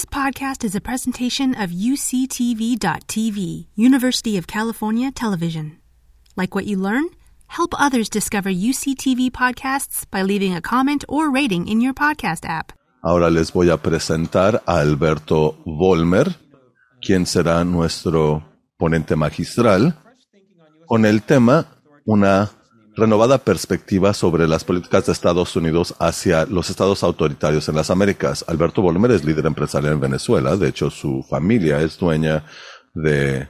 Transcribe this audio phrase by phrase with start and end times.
[0.00, 5.76] This podcast is a presentation of UCTV.tv, University of California Television.
[6.36, 7.04] Like what you learn?
[7.48, 12.72] Help others discover UCTV podcasts by leaving a comment or rating in your podcast app.
[13.04, 16.34] Ahora les voy a presentar a Alberto Volmer,
[17.02, 18.42] quien será nuestro
[18.78, 19.94] ponente magistral,
[20.88, 21.66] con el tema
[22.06, 22.48] Una
[22.96, 28.44] renovada perspectiva sobre las políticas de Estados Unidos hacia los estados autoritarios en las Américas.
[28.48, 30.56] Alberto Volmer es líder empresarial en Venezuela.
[30.56, 32.44] De hecho, su familia es dueña
[32.94, 33.48] de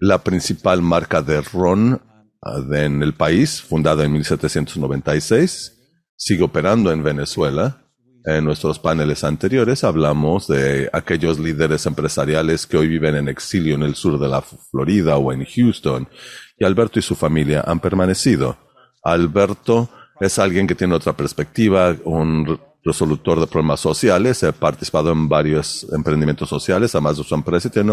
[0.00, 2.00] la principal marca de ron
[2.42, 5.74] uh, en el país, fundada en 1796.
[6.16, 7.84] Sigue operando en Venezuela.
[8.24, 13.82] En nuestros paneles anteriores hablamos de aquellos líderes empresariales que hoy viven en exilio en
[13.82, 16.08] el sur de la Florida o en Houston
[16.58, 18.56] y Alberto y su familia han permanecido.
[19.02, 19.88] Alberto
[20.20, 25.86] es alguien que tiene otra perspectiva, un resolutor de problemas sociales, ha participado en varios
[25.92, 27.92] emprendimientos sociales, además de su empresa, y tiene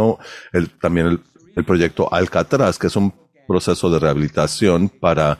[0.81, 1.19] también el,
[1.55, 3.13] el proyecto Alcatraz, que es un
[3.47, 5.37] proceso de rehabilitación para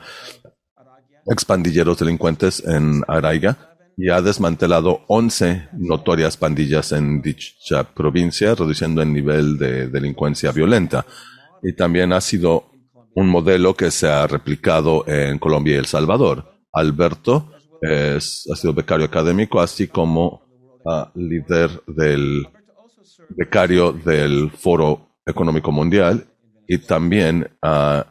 [1.26, 9.12] expandilleros delincuentes en Araiga y ha desmantelado 11 notorias pandillas en dicha provincia, reduciendo el
[9.12, 11.06] nivel de delincuencia violenta.
[11.62, 12.66] Y también ha sido
[13.16, 16.52] un modelo que se ha replicado en Colombia y El Salvador.
[16.70, 17.50] Alberto
[17.80, 20.42] es, ha sido becario académico, así como
[20.84, 22.46] uh, líder del
[23.30, 26.26] becario del Foro Económico Mundial
[26.68, 28.02] y también uh,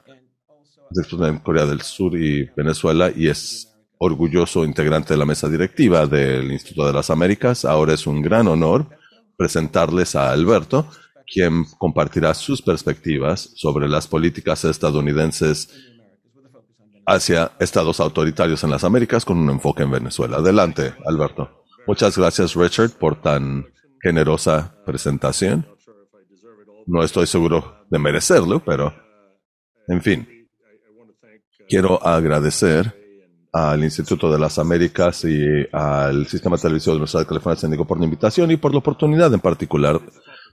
[1.23, 6.51] en Corea del Sur y Venezuela y es orgulloso integrante de la mesa directiva del
[6.51, 7.63] Instituto de las Américas.
[7.63, 8.87] Ahora es un gran honor
[9.37, 10.89] presentarles a Alberto
[11.31, 15.69] quien compartirá sus perspectivas sobre las políticas estadounidenses
[17.05, 20.37] hacia estados autoritarios en las Américas con un enfoque en Venezuela.
[20.37, 21.63] Adelante, Alberto.
[21.87, 23.65] Muchas gracias, Richard, por tan
[24.01, 25.67] generosa presentación.
[26.87, 28.93] No estoy seguro de merecerlo, pero,
[29.87, 30.27] en fin,
[31.67, 32.93] quiero agradecer
[33.53, 37.87] al Instituto de las Américas y al Sistema Televisivo de la Universidad de California San
[37.87, 40.01] por la invitación y por la oportunidad en particular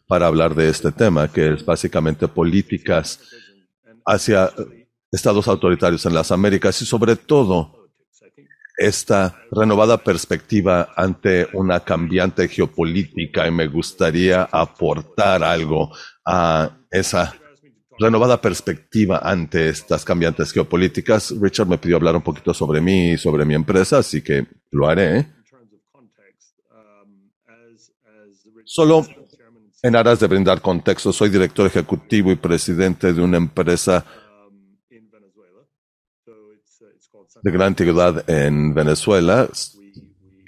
[0.07, 3.21] para hablar de este tema, que es básicamente políticas
[4.05, 4.51] hacia
[5.11, 7.83] estados autoritarios en las Américas y sobre todo
[8.77, 17.35] esta renovada perspectiva ante una cambiante geopolítica y me gustaría aportar algo a esa
[17.99, 21.35] renovada perspectiva ante estas cambiantes geopolíticas.
[21.41, 24.89] Richard me pidió hablar un poquito sobre mí y sobre mi empresa, así que lo
[24.89, 25.27] haré.
[28.65, 29.07] Solo
[29.83, 34.05] en aras de brindar contexto, soy director ejecutivo y presidente de una empresa
[37.43, 39.49] de gran antigüedad en Venezuela,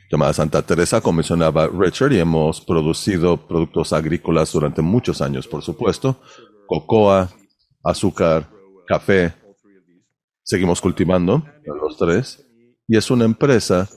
[0.09, 5.63] llamada Santa Teresa, como mencionaba Richard, y hemos producido productos agrícolas durante muchos años, por
[5.63, 6.21] supuesto,
[6.67, 7.29] cocoa,
[7.83, 8.49] azúcar,
[8.87, 9.35] café.
[10.45, 12.47] Seguimos cultivando los tres.
[12.87, 13.89] Y es una empresa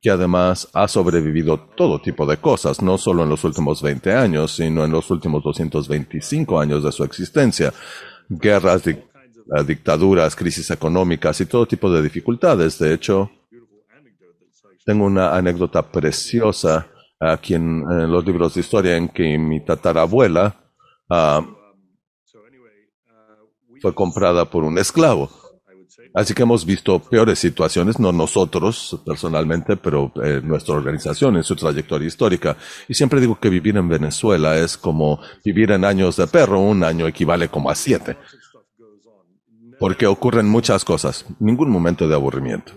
[0.00, 4.52] que además ha sobrevivido todo tipo de cosas, no solo en los últimos 20 años,
[4.56, 7.72] sino en los últimos 225 años de su existencia.
[8.28, 8.82] Guerras,
[9.66, 12.78] dictaduras, crisis económicas y todo tipo de dificultades.
[12.78, 13.30] De hecho,
[14.84, 16.86] tengo una anécdota preciosa
[17.18, 20.56] aquí en, los libros de historia en que mi tatarabuela
[21.10, 21.44] uh,
[23.82, 25.39] fue comprada por un esclavo.
[26.12, 31.54] Así que hemos visto peores situaciones, no nosotros personalmente, pero eh, nuestra organización en su
[31.54, 32.56] trayectoria histórica.
[32.88, 36.82] Y siempre digo que vivir en Venezuela es como vivir en años de perro, un
[36.82, 38.16] año equivale como a siete.
[39.78, 42.72] Porque ocurren muchas cosas, ningún momento de aburrimiento.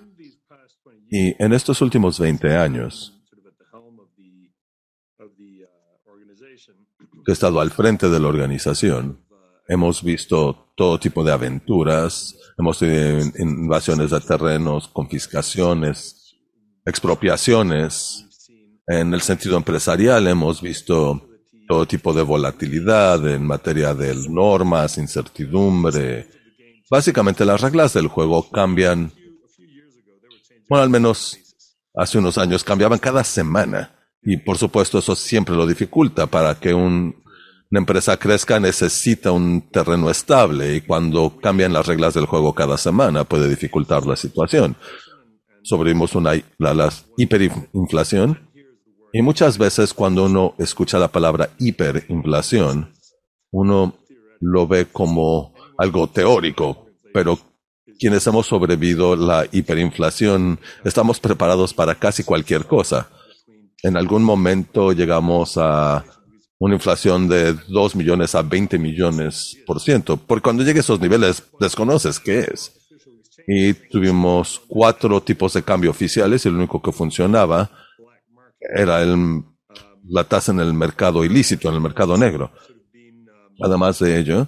[1.09, 3.19] Y en estos últimos 20 años,
[7.25, 9.19] que he estado al frente de la organización,
[9.67, 16.35] hemos visto todo tipo de aventuras, Hemos tenido invasiones de terrenos, confiscaciones,
[16.85, 18.25] expropiaciones.
[18.87, 21.29] En el sentido empresarial hemos visto
[21.67, 26.29] todo tipo de volatilidad en materia de normas, incertidumbre.
[26.89, 29.11] Básicamente las reglas del juego cambian,
[30.69, 31.37] bueno, al menos
[31.95, 33.95] hace unos años cambiaban cada semana.
[34.21, 37.22] Y por supuesto eso siempre lo dificulta para que un
[37.73, 42.77] una empresa crezca necesita un terreno estable y cuando cambian las reglas del juego cada
[42.77, 44.75] semana puede dificultar la situación.
[45.63, 48.47] Sobrevivimos una la, hiperinflación
[49.11, 52.93] y muchas veces cuando uno escucha la palabra hiperinflación,
[53.49, 53.95] uno
[54.39, 57.39] lo ve como algo teórico, pero
[57.97, 63.09] quienes hemos sobrevivido la hiperinflación estamos preparados para casi cualquier cosa.
[63.81, 66.05] en algún momento llegamos a
[66.63, 70.15] una inflación de 2 millones a 20 millones por ciento.
[70.15, 72.71] Porque cuando llegue a esos niveles, desconoces qué es.
[73.45, 77.69] Y tuvimos cuatro tipos de cambio oficiales y el único que funcionaba
[78.61, 79.43] era el,
[80.07, 82.53] la tasa en el mercado ilícito, en el mercado negro.
[83.59, 84.47] Además de ello,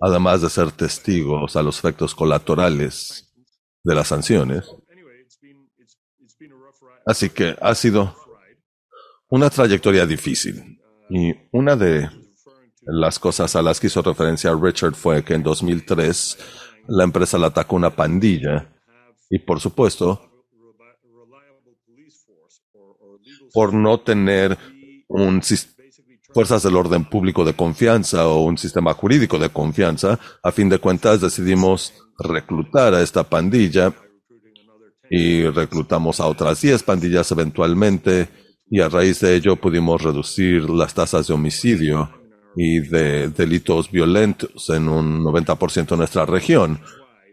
[0.00, 3.34] además de ser testigos a los efectos colaterales
[3.82, 4.70] de las sanciones.
[7.04, 8.25] Así que ha sido
[9.28, 10.80] una trayectoria difícil.
[11.08, 12.08] Y una de
[12.82, 16.38] las cosas a las que hizo referencia Richard fue que en 2003
[16.88, 18.72] la empresa le atacó una pandilla
[19.28, 20.30] y por supuesto
[23.52, 24.56] por no tener
[25.08, 25.42] un
[26.32, 30.78] fuerzas del orden público de confianza o un sistema jurídico de confianza, a fin de
[30.78, 33.94] cuentas decidimos reclutar a esta pandilla
[35.10, 38.28] y reclutamos a otras 10 pandillas eventualmente
[38.68, 42.10] y a raíz de ello pudimos reducir las tasas de homicidio
[42.56, 46.80] y de delitos violentos en un 90% en nuestra región.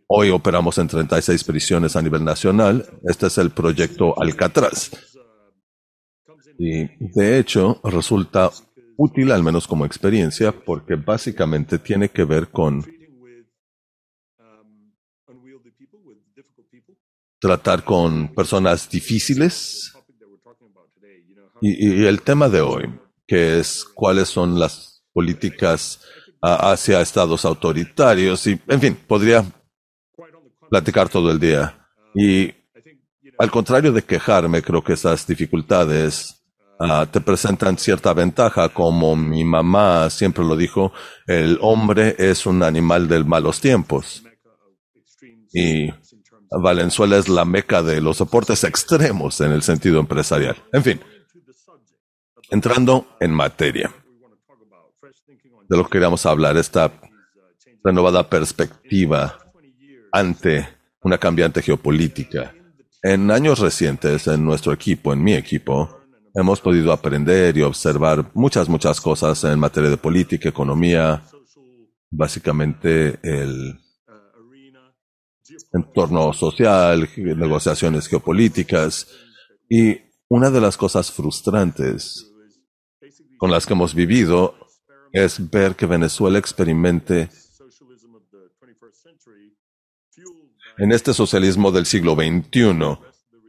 [0.08, 2.86] Hoy operamos en 36 prisiones a nivel nacional.
[3.04, 4.92] Este es el proyecto Alcatraz.
[6.60, 8.52] Y de hecho resulta
[8.98, 12.86] útil, al menos como experiencia, porque básicamente tiene que ver con
[17.40, 19.94] tratar con personas difíciles.
[21.66, 22.94] Y, el tema de hoy,
[23.26, 26.02] que es cuáles son las políticas
[26.42, 29.46] hacia estados autoritarios, y en fin, podría
[30.70, 31.88] platicar todo el día.
[32.14, 32.54] Y
[33.38, 36.44] al contrario de quejarme, creo que esas dificultades
[37.12, 40.92] te presentan cierta ventaja, como mi mamá siempre lo dijo,
[41.28, 44.22] el hombre es un animal de malos tiempos.
[45.54, 45.88] Y
[46.52, 50.58] Valenzuela es la meca de los soportes extremos en el sentido empresarial.
[50.74, 51.00] En fin,
[52.50, 53.94] entrando en materia
[55.70, 56.92] de lo que queríamos hablar, esta
[57.84, 59.40] renovada perspectiva
[60.12, 60.68] ante
[61.02, 62.54] una cambiante geopolítica.
[63.02, 66.02] En años recientes, en nuestro equipo, en mi equipo,
[66.34, 71.24] hemos podido aprender y observar muchas, muchas cosas en materia de política, economía,
[72.10, 73.80] básicamente el
[75.74, 79.08] entorno social, negociaciones geopolíticas.
[79.70, 79.98] Y
[80.30, 82.33] una de las cosas frustrantes
[83.44, 84.56] con las que hemos vivido
[85.12, 87.30] es ver que Venezuela experimente
[90.78, 92.98] en este socialismo del siglo XXI,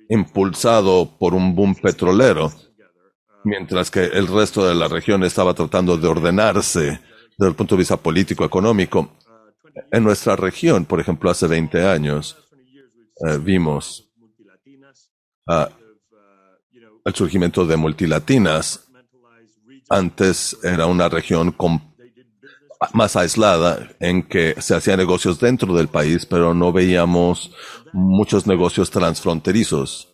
[0.08, 2.52] impulsado por un boom petrolero,
[3.44, 7.00] mientras que el resto de la región estaba tratando de ordenarse
[7.38, 9.16] desde el punto de vista político-económico
[9.92, 12.36] en nuestra región, por ejemplo, hace 20 años,
[13.28, 14.10] eh, vimos
[15.46, 15.68] ah,
[17.04, 18.83] el surgimiento de multilatinas.
[19.88, 21.54] Antes era una región
[22.92, 27.52] más aislada en que se hacían negocios dentro del país, pero no veíamos
[27.92, 30.08] muchos negocios transfronterizos.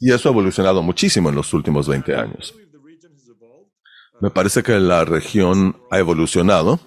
[0.00, 2.54] Y eso ha evolucionado muchísimo en los últimos 20 años.
[4.20, 6.80] Me parece que la región ha evolucionado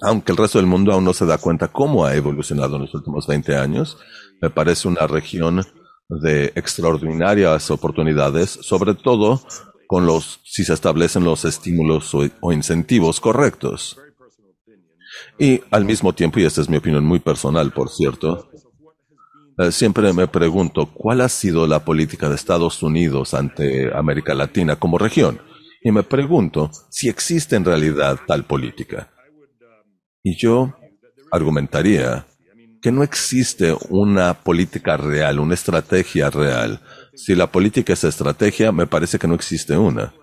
[0.00, 2.94] aunque el resto del mundo aún no se da cuenta cómo ha evolucionado en los
[2.94, 3.98] últimos 20 años,
[4.40, 5.64] me parece una región
[6.08, 9.42] de extraordinarias oportunidades, sobre todo
[9.86, 13.98] con los, si se establecen los estímulos o, incentivos correctos.
[15.38, 18.50] Y al mismo tiempo, y esta es mi opinión muy personal, por cierto,
[19.58, 24.76] eh, siempre me pregunto cuál ha sido la política de Estados Unidos ante América Latina
[24.76, 25.40] como región.
[25.82, 29.10] Y me pregunto si existe en realidad tal política.
[30.22, 30.74] Y yo
[31.30, 32.26] argumentaría
[32.80, 36.80] que no existe una política real, una estrategia real.
[37.14, 40.14] Si la política es estrategia, me parece que no existe una.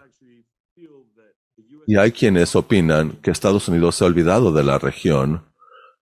[1.88, 5.46] Y hay quienes opinan que Estados Unidos se ha olvidado de la región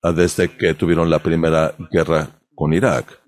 [0.02, 3.20] ah, desde que tuvieron la primera guerra con Irak.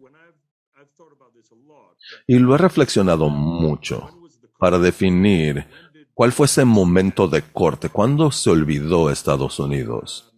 [2.27, 4.09] Y lo he reflexionado mucho
[4.57, 5.67] para definir
[6.13, 10.31] cuál fue ese momento de corte, cuándo se olvidó Estados Unidos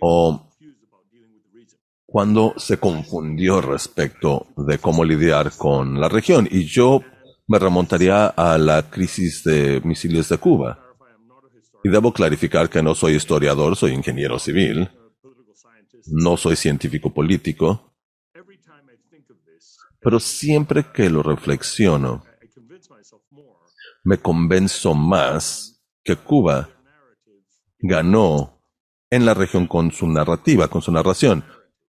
[0.00, 0.50] o
[2.14, 6.46] cuando se confundió respecto de cómo lidiar con la región.
[6.48, 7.00] Y yo
[7.48, 10.94] me remontaría a la crisis de misiles de Cuba.
[11.82, 14.88] Y debo clarificar que no soy historiador, soy ingeniero civil.
[16.06, 17.96] No soy científico político.
[19.98, 22.22] Pero siempre que lo reflexiono,
[24.04, 26.68] me convenzo más que Cuba
[27.80, 28.62] ganó
[29.10, 31.44] en la región con su narrativa, con su narración.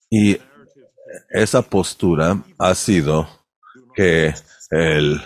[0.10, 0.38] Y
[1.30, 3.28] esa postura ha sido
[3.96, 4.34] que
[4.72, 5.22] el,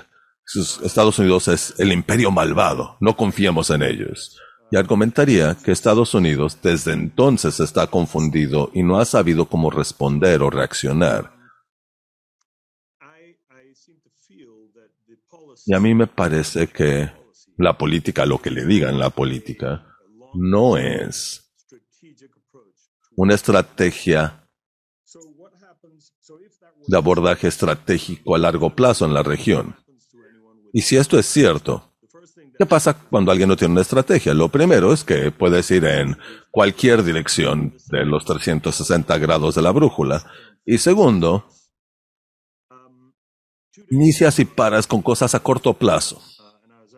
[0.83, 4.39] Estados Unidos es el imperio malvado, no confiemos en ellos.
[4.71, 10.41] Y argumentaría que Estados Unidos desde entonces está confundido y no ha sabido cómo responder
[10.41, 11.33] o reaccionar.
[15.65, 17.11] Y a mí me parece que
[17.57, 19.85] la política, lo que le digan la política,
[20.33, 21.53] no es
[23.15, 24.40] una estrategia
[26.91, 29.77] de abordaje estratégico a largo plazo en la región.
[30.73, 31.89] Y si esto es cierto,
[32.57, 34.33] ¿qué pasa cuando alguien no tiene una estrategia?
[34.33, 36.17] Lo primero es que puedes ir en
[36.51, 40.29] cualquier dirección de los 360 grados de la brújula.
[40.65, 41.45] Y segundo,
[43.89, 46.21] inicias y paras con cosas a corto plazo.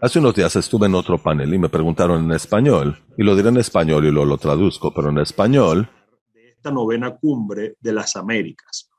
[0.01, 3.49] Hace unos días estuve en otro panel y me preguntaron en español, y lo diré
[3.49, 5.87] en español y lo, lo traduzco, pero en español.
[6.33, 8.89] Esta novena cumbre de las Américas.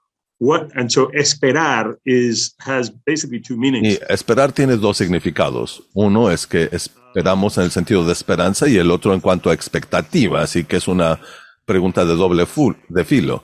[0.45, 3.89] What, and so esperar is, has basically two meanings.
[3.89, 5.83] Y esperar tiene dos significados.
[5.95, 9.55] Uno es que esperamos en el sentido de esperanza y el otro en cuanto a
[9.55, 11.19] expectativa, así que es una
[11.65, 13.43] pregunta de doble full, de filo.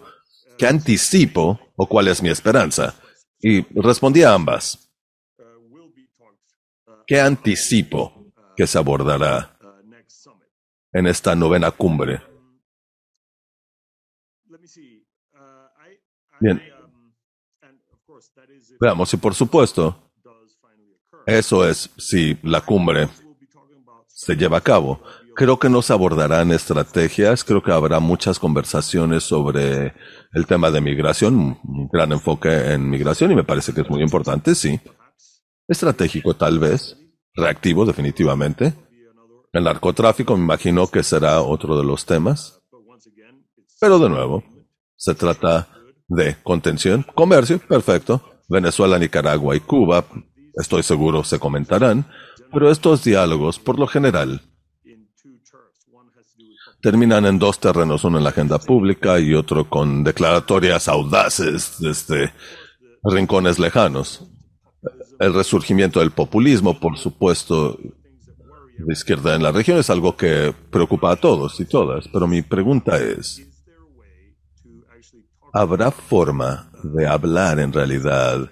[0.59, 2.95] ¿Qué anticipo o cuál es mi esperanza?
[3.41, 4.91] Y respondí a ambas.
[7.07, 8.13] ¿Qué anticipo
[8.55, 9.57] que se abordará
[10.93, 12.21] en esta novena cumbre?
[16.41, 16.61] Bien.
[18.81, 20.11] Veamos, y por supuesto,
[21.27, 23.09] eso es si la cumbre
[24.07, 25.03] se lleva a cabo.
[25.37, 29.95] Creo que no se abordarán estrategias, creo que habrá muchas conversaciones sobre
[30.33, 34.03] el tema de migración, un gran enfoque en migración y me parece que es muy
[34.03, 34.81] importante, sí.
[35.69, 36.97] Estratégico tal vez,
[37.35, 38.75] reactivo definitivamente.
[39.53, 42.61] El narcotráfico me imagino que será otro de los temas.
[43.79, 44.43] Pero de nuevo,
[44.97, 45.69] se trata
[46.09, 48.30] de contención, comercio, perfecto.
[48.51, 50.05] Venezuela, Nicaragua y Cuba,
[50.55, 52.05] estoy seguro se comentarán,
[52.53, 54.43] pero estos diálogos, por lo general,
[56.83, 62.33] terminan en dos terrenos, uno en la agenda pública y otro con declaratorias audaces desde
[63.05, 64.27] rincones lejanos.
[65.21, 67.79] El resurgimiento del populismo, por supuesto,
[68.79, 72.43] de izquierda en la región es algo que preocupa a todos y todas, pero mi
[72.43, 73.47] pregunta es,
[75.53, 78.51] ¿habrá forma de hablar en realidad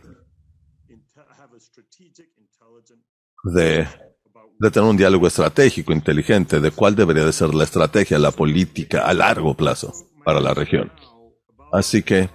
[4.58, 9.06] de tener un diálogo estratégico, inteligente, de cuál debería de ser la estrategia, la política
[9.06, 9.92] a largo plazo
[10.24, 10.90] para la región.
[11.72, 12.28] Así que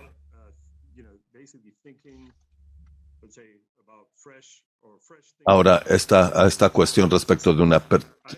[5.45, 7.81] ahora esta, esta cuestión respecto de una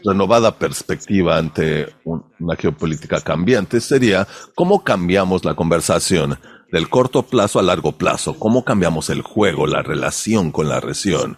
[0.04, 6.40] renovada perspectiva ante una geopolítica cambiante sería cómo cambiamos la conversación
[6.72, 11.38] del corto plazo a largo plazo, cómo cambiamos el juego, la relación con la región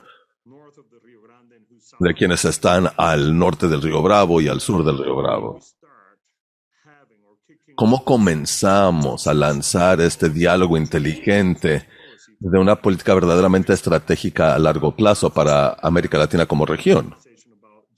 [2.00, 5.60] de quienes están al norte del río Bravo y al sur del río Bravo.
[7.76, 11.88] ¿Cómo comenzamos a lanzar este diálogo inteligente
[12.40, 17.16] de una política verdaderamente estratégica a largo plazo para América Latina como región?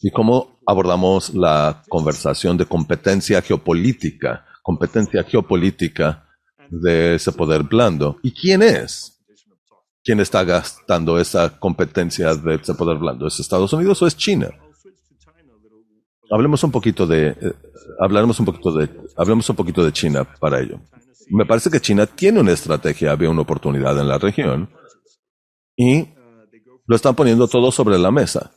[0.02, 6.29] ¿Y cómo abordamos la conversación de competencia geopolítica, competencia geopolítica
[6.70, 8.18] de ese poder blando?
[8.24, 9.20] ¿Y quién es?
[10.04, 13.28] ¿Quién está gastando esa competencia de ese poder blando?
[13.28, 14.50] ¿Es Estados Unidos o es China?
[16.32, 17.54] Hablemos un poquito de, eh,
[18.00, 20.80] un poquito de, hablemos un poquito de China para ello.
[21.30, 24.70] Me parece que China tiene una estrategia, había una oportunidad en la región
[25.76, 26.08] y
[26.86, 28.52] lo están poniendo todo sobre la mesa.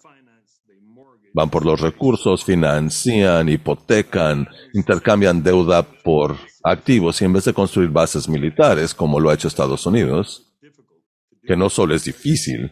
[1.34, 7.88] Van por los recursos, financian, hipotecan, intercambian deuda por activos y en vez de construir
[7.88, 10.52] bases militares, como lo ha hecho Estados Unidos,
[11.42, 12.70] que no solo es difícil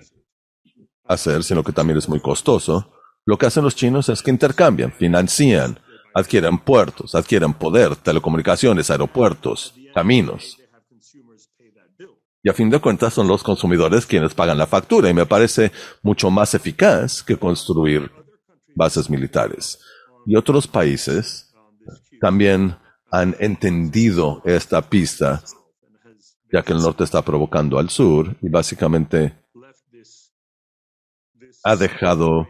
[1.05, 2.93] hacer, sino que también es muy costoso,
[3.26, 5.79] lo que hacen los chinos es que intercambian, financian,
[6.14, 10.59] adquieren puertos, adquieren poder, telecomunicaciones, aeropuertos, caminos.
[12.43, 15.73] Y a fin de cuentas son los consumidores quienes pagan la factura y me parece
[16.02, 18.11] mucho más eficaz que construir
[18.81, 19.79] bases militares.
[20.25, 21.53] Y otros países
[22.19, 22.77] también
[23.11, 25.43] han entendido esta pista
[26.53, 29.35] ya que el norte está provocando al sur y básicamente
[31.63, 32.49] ha dejado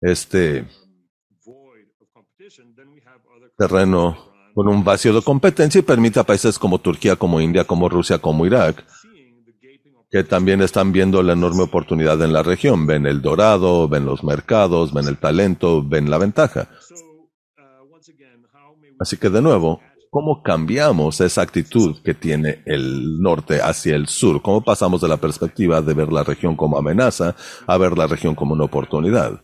[0.00, 0.66] este
[3.58, 7.88] terreno con un vacío de competencia y permite a países como Turquía, como India, como
[7.88, 8.84] Rusia, como Irak,
[10.14, 12.86] que también están viendo la enorme oportunidad en la región.
[12.86, 16.68] Ven el dorado, ven los mercados, ven el talento, ven la ventaja.
[19.00, 19.80] Así que de nuevo,
[20.10, 25.16] cómo cambiamos esa actitud que tiene el norte hacia el sur, cómo pasamos de la
[25.16, 27.34] perspectiva de ver la región como amenaza
[27.66, 29.42] a ver la región como una oportunidad.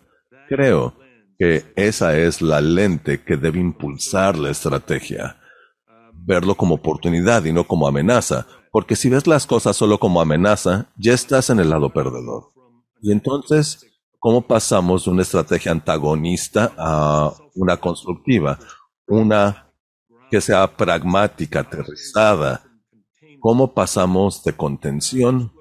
[0.48, 0.94] Creo
[1.36, 5.36] que esa es la lente que debe impulsar la estrategia.
[6.12, 10.86] Verlo como oportunidad y no como amenaza, porque si ves las cosas solo como amenaza,
[10.96, 12.52] ya estás en el lado perdedor.
[13.02, 13.86] Y entonces,
[14.18, 18.58] ¿cómo pasamos de una estrategia antagonista a una constructiva?
[19.06, 19.72] Una
[20.30, 22.62] que sea pragmática, aterrizada.
[23.40, 25.52] ¿Cómo pasamos de contención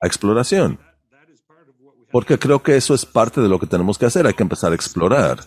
[0.00, 0.78] a exploración?
[2.10, 4.26] Porque creo que eso es parte de lo que tenemos que hacer.
[4.26, 5.38] Hay que empezar a explorar.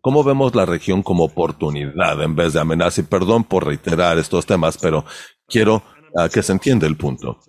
[0.00, 3.00] ¿Cómo vemos la región como oportunidad en vez de amenaza?
[3.00, 5.04] Y perdón por reiterar estos temas, pero
[5.48, 5.82] quiero
[6.32, 7.40] que se entienda el punto.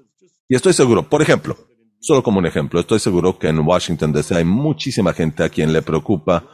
[0.47, 1.57] Y estoy seguro, por ejemplo,
[1.99, 5.73] solo como un ejemplo, estoy seguro que en Washington DC hay muchísima gente a quien
[5.73, 6.47] le preocupa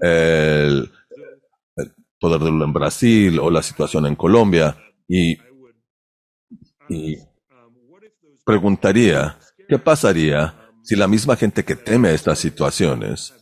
[0.00, 0.90] el,
[2.20, 4.76] poder de en Brasil o la situación en Colombia
[5.08, 5.36] y
[8.44, 13.34] preguntaría, ¿qué pasaría si la misma gente que teme estas situaciones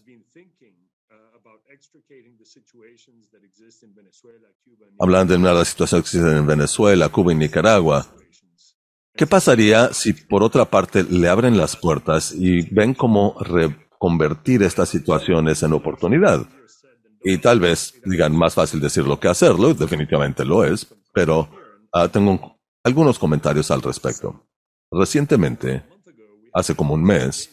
[4.99, 8.07] hablan de una situación que existe en Venezuela, Cuba y Nicaragua,
[9.15, 14.89] ¿qué pasaría si por otra parte le abren las puertas y ven cómo reconvertir estas
[14.89, 16.47] situaciones en oportunidad?
[17.23, 21.49] Y tal vez digan más fácil decirlo que hacerlo, definitivamente lo es, pero
[21.93, 24.47] uh, tengo algunos comentarios al respecto.
[24.91, 25.85] Recientemente,
[26.53, 27.51] hace como un mes,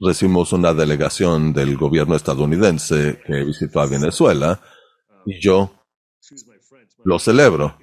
[0.00, 4.60] recibimos una delegación del gobierno estadounidense que visitó a Venezuela
[5.26, 5.70] y yo
[7.06, 7.78] lo celebro.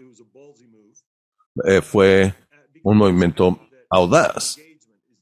[1.65, 2.35] Eh, fue
[2.83, 3.57] un movimiento
[3.89, 4.57] audaz,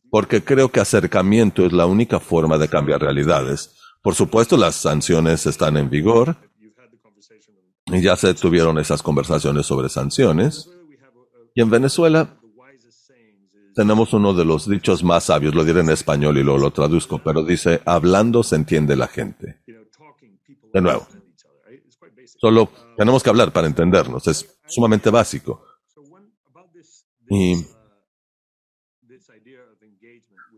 [0.10, 3.76] porque creo que acercamiento es la única forma de cambiar realidades.
[4.02, 6.36] Por supuesto, las sanciones están en vigor
[7.86, 10.68] y ya se tuvieron esas conversaciones sobre sanciones.
[11.54, 12.40] Y en Venezuela
[13.76, 17.22] tenemos uno de los dichos más sabios, lo diré en español y luego lo traduzco,
[17.24, 19.62] pero dice, hablando se entiende la gente.
[20.74, 21.06] De nuevo,
[22.42, 25.64] solo tenemos que hablar para entendernos, es sumamente básico.
[27.30, 27.66] Y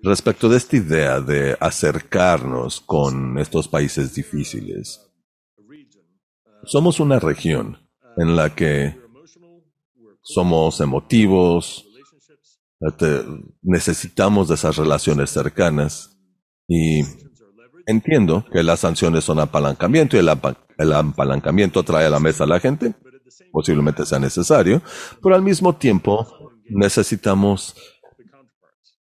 [0.01, 5.01] respecto de esta idea de acercarnos con estos países difíciles,
[6.63, 7.77] somos una región
[8.15, 8.97] en la que
[10.21, 11.85] somos emotivos,
[13.61, 16.17] necesitamos de esas relaciones cercanas
[16.67, 17.01] y
[17.85, 20.29] entiendo que las sanciones son apalancamiento y el,
[20.77, 22.93] el apalancamiento trae a la mesa a la gente,
[23.51, 24.81] posiblemente sea necesario,
[25.21, 27.75] pero al mismo tiempo necesitamos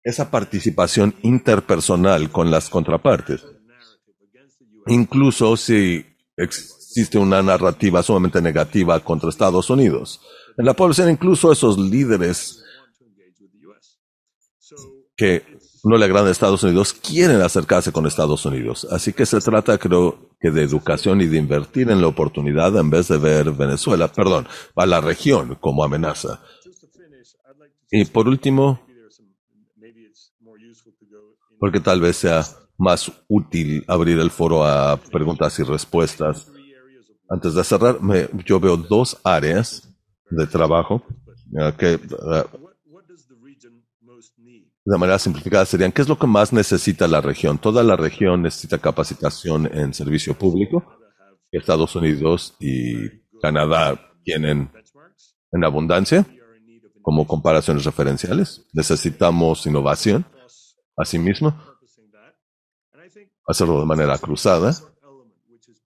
[0.04, 3.46] esa participación interpersonal con las contrapartes.
[4.88, 10.22] Incluso si existe una narrativa sumamente negativa contra Estados Unidos.
[10.58, 12.64] En la población, incluso esos líderes
[15.16, 15.44] que
[15.84, 18.88] no le agradan a Estados Unidos quieren acercarse con Estados Unidos.
[18.90, 22.90] Así que se trata, creo, que de educación y de invertir en la oportunidad en
[22.90, 26.42] vez de ver Venezuela, perdón, a la región como amenaza.
[27.90, 28.82] Y por último,
[31.58, 32.44] porque tal vez sea
[32.78, 36.52] más útil abrir el foro a preguntas y respuestas.
[37.30, 38.00] Antes de cerrar,
[38.46, 39.90] yo veo dos áreas
[40.30, 41.06] de trabajo
[41.58, 42.44] eh, que eh,
[44.86, 47.58] de manera simplificada serían, ¿qué es lo que más necesita la región?
[47.58, 50.84] Toda la región necesita capacitación en servicio público.
[51.52, 53.10] Estados Unidos y
[53.42, 54.72] Canadá tienen
[55.52, 56.26] en abundancia
[57.02, 58.66] como comparaciones referenciales.
[58.74, 60.26] Necesitamos innovación,
[60.98, 61.58] asimismo,
[63.46, 64.74] hacerlo de manera cruzada.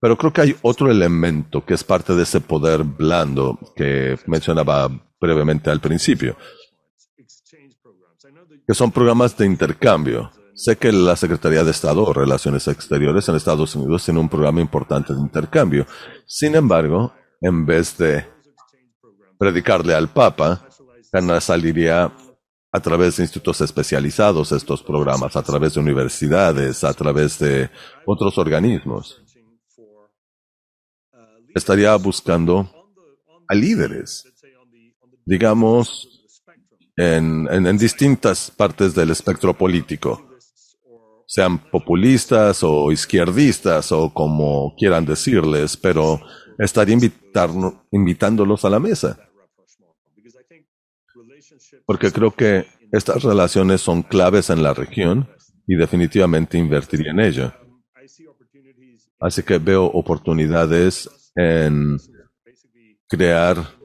[0.00, 4.88] Pero creo que hay otro elemento que es parte de ese poder blando que mencionaba
[5.20, 6.36] brevemente al principio
[8.68, 10.30] que son programas de intercambio.
[10.54, 14.60] Sé que la Secretaría de Estado o Relaciones Exteriores en Estados Unidos tiene un programa
[14.60, 15.86] importante de intercambio.
[16.26, 18.26] Sin embargo, en vez de
[19.38, 20.68] predicarle al Papa,
[21.40, 22.12] saliría
[22.70, 27.70] a través de institutos especializados estos programas, a través de universidades, a través de
[28.04, 29.22] otros organismos.
[31.54, 32.70] Estaría buscando
[33.48, 34.30] a líderes,
[35.24, 36.17] digamos,
[36.98, 40.28] en, distintas partes del espectro político,
[41.26, 46.20] sean populistas o izquierdistas o como quieran decirles, pero
[46.58, 46.98] estaría
[47.90, 49.18] invitándolos a la mesa.
[51.86, 55.28] Porque creo que estas relaciones son claves en la región
[55.66, 57.58] y definitivamente invertiría en ella.
[59.20, 61.98] Así que veo oportunidades en
[63.08, 63.77] crear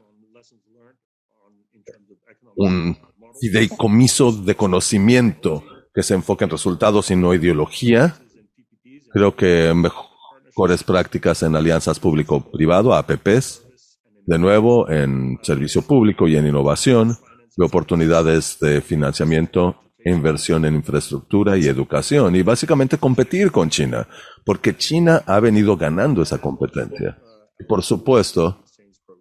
[2.55, 2.97] un
[3.39, 5.63] fideicomiso de conocimiento
[5.93, 8.15] que se enfoque en resultados y no ideología.
[9.11, 13.63] Creo que mejores prácticas en alianzas público-privado, APPs,
[14.25, 17.17] de nuevo en servicio público y en innovación,
[17.55, 24.07] y oportunidades de financiamiento e inversión en infraestructura y educación, y básicamente competir con China,
[24.45, 27.17] porque China ha venido ganando esa competencia.
[27.59, 28.63] Y por supuesto,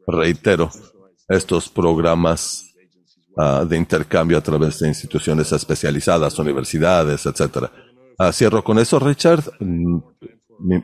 [0.07, 0.71] reitero,
[1.29, 2.72] estos programas
[3.37, 7.71] uh, de intercambio a través de instituciones especializadas, universidades, etcétera.
[8.19, 9.45] Uh, cierro con eso, Richard.
[9.61, 9.99] Mm,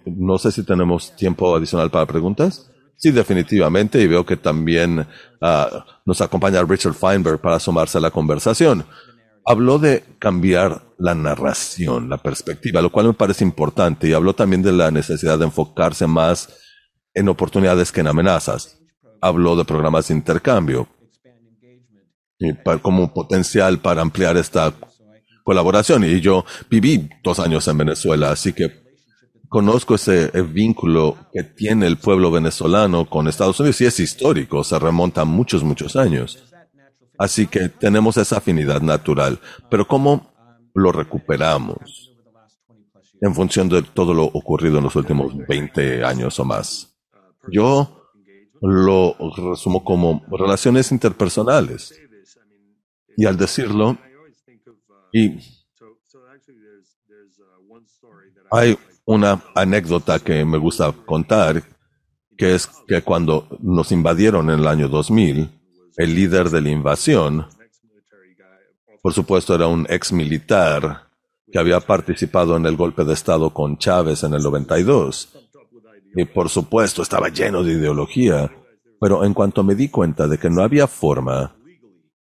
[0.07, 2.71] no sé si tenemos tiempo adicional para preguntas.
[2.97, 8.11] Sí, definitivamente, y veo que también uh, nos acompaña Richard Feinberg para sumarse a la
[8.11, 8.85] conversación.
[9.45, 14.63] Habló de cambiar la narración, la perspectiva, lo cual me parece importante, y habló también
[14.63, 16.49] de la necesidad de enfocarse más
[17.15, 18.81] en oportunidades que en amenazas.
[19.21, 20.89] Habló de programas de intercambio,
[22.38, 24.72] y como potencial para ampliar esta
[25.42, 26.05] colaboración.
[26.05, 28.88] Y yo viví dos años en Venezuela, así que
[29.48, 34.79] conozco ese vínculo que tiene el pueblo venezolano con Estados Unidos y es histórico, se
[34.79, 36.44] remonta a muchos, muchos años.
[37.18, 39.40] Así que tenemos esa afinidad natural.
[39.68, 40.33] Pero ¿cómo
[40.74, 42.14] lo recuperamos?
[43.20, 46.96] En función de todo lo ocurrido en los últimos 20 años o más.
[47.51, 48.07] Yo
[48.61, 51.92] lo resumo como relaciones interpersonales.
[53.18, 53.98] Y al decirlo,
[55.12, 55.40] y
[58.48, 61.64] hay una anécdota que me gusta contar,
[62.37, 65.50] que es que cuando nos invadieron en el año 2000,
[65.96, 67.48] el líder de la invasión,
[69.02, 71.09] por supuesto era un ex militar
[71.50, 75.28] que había participado en el golpe de Estado con Chávez en el 92.
[76.14, 78.48] Y por supuesto estaba lleno de ideología,
[79.00, 81.58] pero en cuanto me di cuenta de que no había forma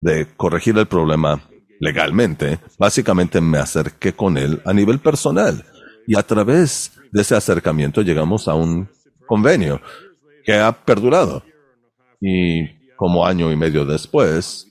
[0.02, 1.40] de corregir el problema
[1.80, 5.64] legalmente, básicamente me acerqué con él a nivel personal.
[6.06, 8.88] Y a través de ese acercamiento llegamos a un
[9.26, 9.80] convenio
[10.44, 11.42] que ha perdurado.
[12.20, 14.68] Y como año y medio después,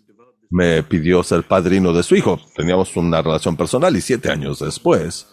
[0.49, 2.39] me pidió ser padrino de su hijo.
[2.55, 5.27] Teníamos una relación personal y siete años después,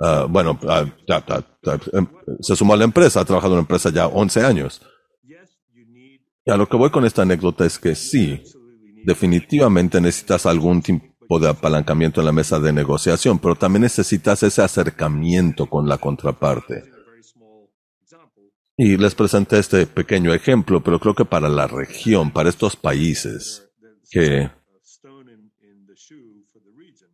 [0.00, 4.44] uh, bueno, uh, se sumó a la empresa, ha trabajado en la empresa ya 11
[4.44, 4.82] años.
[6.44, 8.42] Y a lo que voy con esta anécdota es que sí,
[9.04, 14.62] definitivamente necesitas algún tipo de apalancamiento en la mesa de negociación, pero también necesitas ese
[14.62, 16.84] acercamiento con la contraparte.
[18.76, 23.70] Y les presenté este pequeño ejemplo, pero creo que para la región, para estos países
[24.10, 24.50] que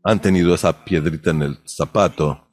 [0.05, 2.49] han tenido esa piedrita en el zapato,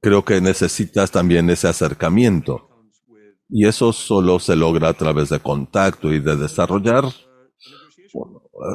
[0.00, 2.73] creo que necesitas también ese acercamiento.
[3.56, 7.04] Y eso solo se logra a través de contacto y de desarrollar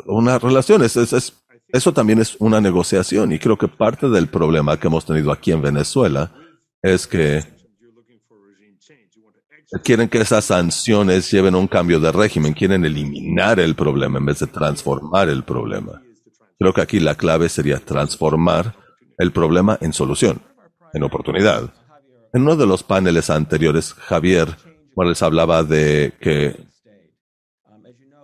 [0.05, 0.81] una relación.
[0.81, 3.33] eso también es una negociación.
[3.33, 6.31] Y creo que parte del problema que hemos tenido aquí en Venezuela
[6.81, 7.43] es que
[9.83, 14.27] quieren que esas sanciones lleven a un cambio de régimen, quieren eliminar el problema en
[14.27, 16.01] vez de transformar el problema.
[16.57, 18.77] Creo que aquí la clave sería transformar
[19.17, 20.41] el problema en solución,
[20.93, 21.73] en oportunidad.
[22.31, 24.68] En uno de los paneles anteriores, Javier
[24.99, 26.57] Morales hablaba de que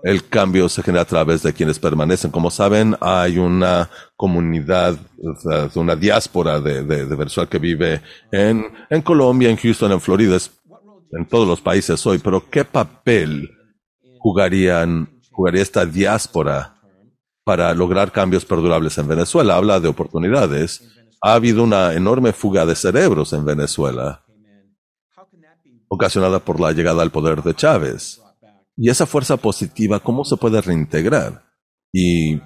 [0.04, 2.32] el cambio se genera a través de quienes permanecen.
[2.32, 4.98] Como saben, hay una comunidad,
[5.76, 10.38] una diáspora de, Venezuela que vive en, en Colombia, en Houston, en Florida,
[11.14, 13.50] en todos los países hoy, pero ¿qué papel
[14.20, 16.76] jugarían, jugaría esta diáspora
[17.46, 19.56] para lograr cambios perdurables en Venezuela?
[19.56, 20.84] Habla de oportunidades.
[21.22, 24.25] Ha habido una enorme fuga de cerebros en Venezuela
[25.96, 28.22] ocasionada por la llegada al poder de Chávez.
[28.78, 31.44] Y esa fuerza positiva, ¿cómo se puede reintegrar?
[31.92, 32.40] Y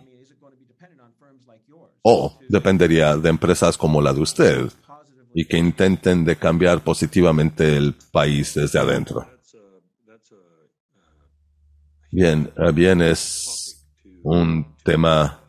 [2.02, 4.72] o dependería de empresas como la de usted
[5.34, 9.28] y que intenten de cambiar positivamente el país desde adentro.
[12.12, 13.86] Bien, eh, bien es
[14.24, 15.40] un tema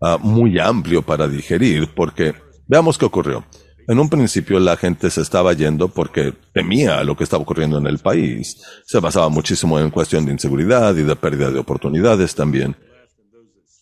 [0.00, 2.34] ah, muy amplio para digerir porque
[2.66, 3.44] veamos qué ocurrió.
[3.88, 7.86] En un principio la gente se estaba yendo porque temía lo que estaba ocurriendo en
[7.86, 8.60] el país.
[8.84, 12.76] Se basaba muchísimo en cuestión de inseguridad y de pérdida de oportunidades también.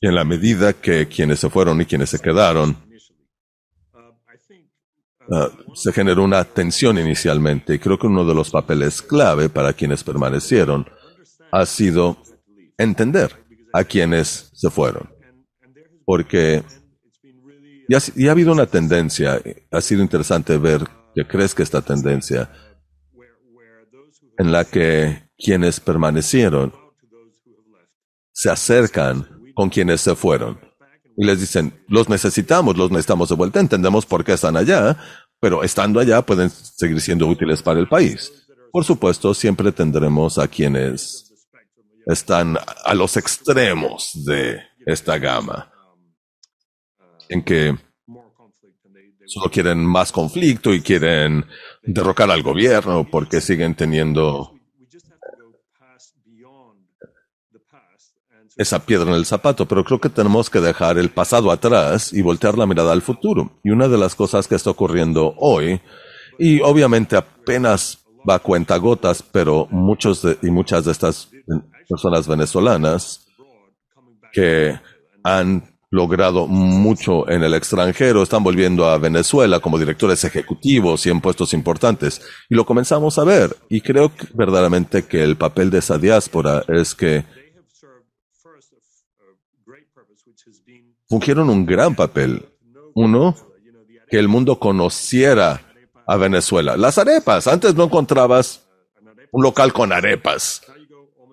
[0.01, 2.77] Y en la medida que quienes se fueron y quienes se quedaron,
[5.29, 7.75] uh, se generó una tensión inicialmente.
[7.75, 10.87] Y creo que uno de los papeles clave para quienes permanecieron
[11.51, 12.19] ha sido
[12.77, 15.09] entender a quienes se fueron.
[16.05, 16.63] Porque
[17.89, 22.51] y ha, habido una tendencia, ha sido interesante ver que crezca esta tendencia,
[24.39, 26.73] en la que quienes permanecieron
[28.33, 30.59] se acercan con quienes se fueron
[31.17, 34.97] y les dicen, los necesitamos, los necesitamos de vuelta, entendemos por qué están allá,
[35.41, 38.33] pero estando allá pueden seguir siendo útiles para el país.
[38.73, 41.33] Por supuesto, siempre tendremos a quienes
[42.07, 45.71] están a los extremos de esta gama,
[47.29, 47.77] en que
[49.27, 51.47] solo quieren más conflicto y quieren
[51.83, 54.55] derrocar al gobierno porque siguen teniendo
[58.57, 62.23] esa piedra en el zapato, pero creo que tenemos que dejar el pasado atrás y
[62.23, 63.59] voltear la mirada al futuro.
[63.65, 65.81] Y una de las cosas que está ocurriendo hoy,
[66.39, 71.31] y obviamente apenas va a cuenta gotas, pero muchos y muchas de estas
[71.89, 73.27] personas venezolanas
[74.33, 74.79] que
[75.23, 81.21] han logrado mucho en el extranjero, están volviendo a Venezuela como directores ejecutivos y en
[81.21, 82.21] puestos importantes.
[82.51, 83.57] Y lo comenzamos a ver.
[83.69, 87.25] Y creo que verdaderamente que el papel de esa diáspora es que
[91.09, 92.45] fungieron un gran papel.
[92.97, 93.37] Uno,
[94.11, 95.63] que el mundo conociera
[96.09, 96.77] a Venezuela.
[96.77, 97.47] Las arepas.
[97.47, 98.65] Antes no encontrabas
[99.31, 100.61] un local con arepas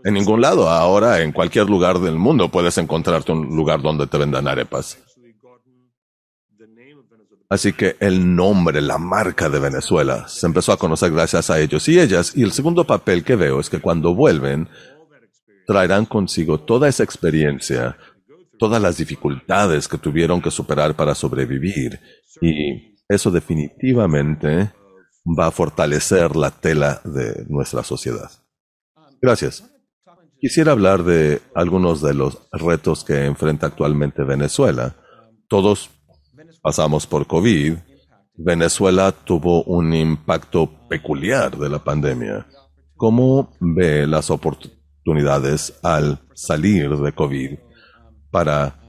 [0.03, 0.69] en ningún lado.
[0.69, 4.97] Ahora en cualquier lugar del mundo puedes encontrarte un lugar donde te vendan arepas.
[7.49, 11.85] Así que el nombre, la marca de Venezuela se empezó a conocer gracias a ellos
[11.89, 12.31] y ellas.
[12.33, 14.69] Y el segundo papel que veo es que cuando vuelven,
[15.67, 17.97] traerán consigo toda esa experiencia,
[18.57, 21.99] todas las dificultades que tuvieron que superar para sobrevivir.
[22.39, 24.71] Y eso definitivamente
[25.25, 28.31] va a fortalecer la tela de nuestra sociedad.
[29.21, 29.70] Gracias.
[30.41, 34.95] Quisiera hablar de algunos de los retos que enfrenta actualmente Venezuela.
[35.47, 35.91] Todos
[36.63, 37.75] pasamos por COVID.
[38.37, 42.47] Venezuela tuvo un impacto peculiar de la pandemia.
[42.95, 47.59] ¿Cómo ve las oportunidades al salir de COVID
[48.31, 48.79] para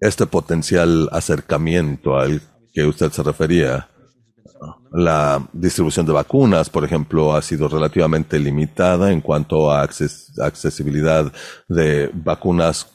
[0.00, 2.40] este potencial acercamiento al
[2.72, 3.88] que usted se refería?
[4.92, 11.32] La distribución de vacunas, por ejemplo, ha sido relativamente limitada en cuanto a accesibilidad
[11.68, 12.92] de vacunas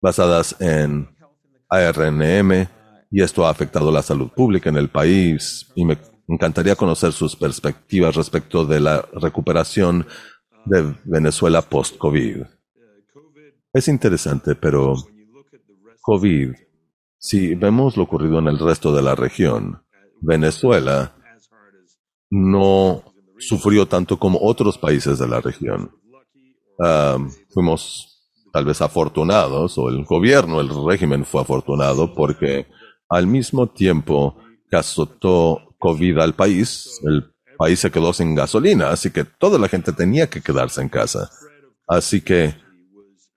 [0.00, 1.08] basadas en
[1.68, 2.68] ARNM
[3.10, 5.98] y esto ha afectado la salud pública en el país y me
[6.28, 10.06] encantaría conocer sus perspectivas respecto de la recuperación
[10.64, 12.42] de Venezuela post-COVID.
[13.72, 14.94] Es interesante, pero
[16.00, 16.54] COVID,
[17.18, 19.82] si vemos lo ocurrido en el resto de la región,
[20.20, 21.14] Venezuela
[22.30, 23.02] no
[23.38, 25.90] sufrió tanto como otros países de la región.
[27.52, 28.12] fuimos
[28.52, 32.66] tal vez afortunados, o el gobierno, el régimen fue afortunado porque
[33.08, 34.36] al mismo tiempo
[34.70, 39.68] que azotó COVID al país, el país se quedó sin gasolina, así que toda la
[39.68, 41.30] gente tenía que quedarse en casa.
[41.86, 42.54] Así que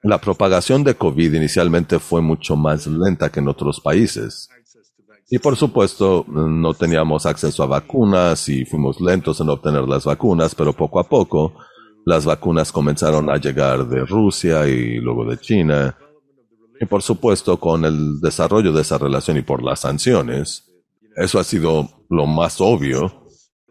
[0.02, 4.50] la propagación de COVID inicialmente fue mucho más lenta que en otros países.
[5.30, 10.56] Y por supuesto, no teníamos acceso a vacunas y fuimos lentos en obtener las vacunas,
[10.56, 11.54] pero poco a poco
[12.06, 15.96] las vacunas comenzaron a llegar de Rusia y luego de China.
[16.82, 20.66] Y por supuesto, con el desarrollo de esa relación y por las sanciones,
[21.16, 23.19] eso ha sido lo más obvio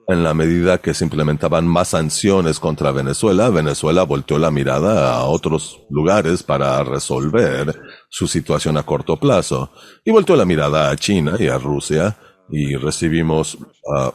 [0.08, 5.24] en la medida que se implementaban más sanciones contra Venezuela, Venezuela volteó la mirada a
[5.26, 9.70] otros lugares para resolver su situación a corto plazo.
[10.06, 12.16] Y volteó la mirada a China y a Rusia
[12.48, 14.10] y recibimos uh,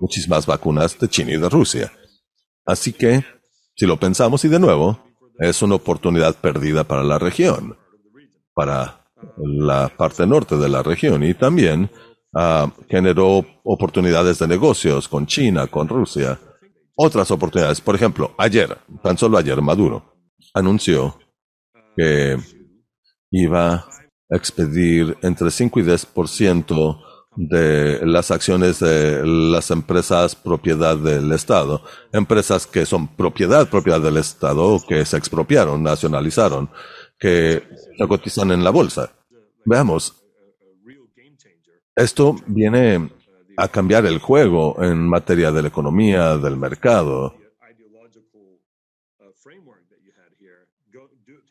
[0.00, 1.92] muchísimas vacunas de China y de Rusia.
[2.64, 3.22] Así que,
[3.76, 4.98] si lo pensamos y de nuevo,
[5.38, 7.76] es una oportunidad perdida para la región,
[8.54, 9.04] para
[9.36, 11.90] la parte norte de la región y también
[12.38, 16.38] Ah, generó oportunidades de negocios con China, con Rusia.
[16.94, 17.80] Otras oportunidades.
[17.80, 20.12] Por ejemplo, ayer, tan solo ayer, Maduro
[20.52, 21.18] anunció
[21.96, 22.36] que
[23.30, 23.88] iba a
[24.36, 27.02] expedir entre 5 y 10%
[27.36, 31.82] de las acciones de las empresas propiedad del Estado.
[32.12, 36.68] Empresas que son propiedad, propiedad del Estado, que se expropiaron, nacionalizaron,
[37.18, 37.62] que
[37.96, 39.10] se cotizan en la bolsa.
[39.64, 40.25] Veamos,
[41.96, 43.10] esto viene
[43.56, 47.34] a cambiar el juego en materia de la economía, del mercado.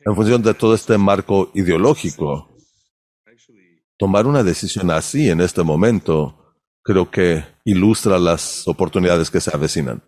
[0.05, 2.47] En función de todo este marco ideológico,
[3.97, 6.53] tomar una decisión así en este momento
[6.83, 10.03] creo que ilustra las oportunidades que se avecinan.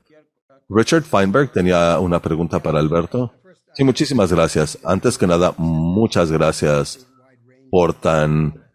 [0.69, 3.33] Richard Feinberg tenía una pregunta para Alberto.
[3.73, 4.77] Sí, muchísimas gracias.
[4.83, 7.07] Antes que nada, muchas gracias
[7.71, 8.66] por tan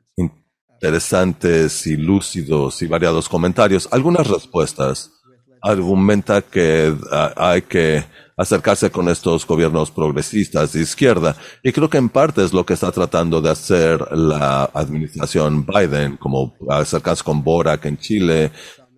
[0.82, 5.12] interesantes y lúcidos y variados comentarios, algunas respuestas
[5.62, 8.04] argumenta que ah, hay que
[8.36, 11.36] acercarse con estos gobiernos progresistas de izquierda.
[11.62, 16.16] Y creo que en parte es lo que está tratando de hacer la administración Biden,
[16.16, 18.50] como acercarse con Boric en Chile.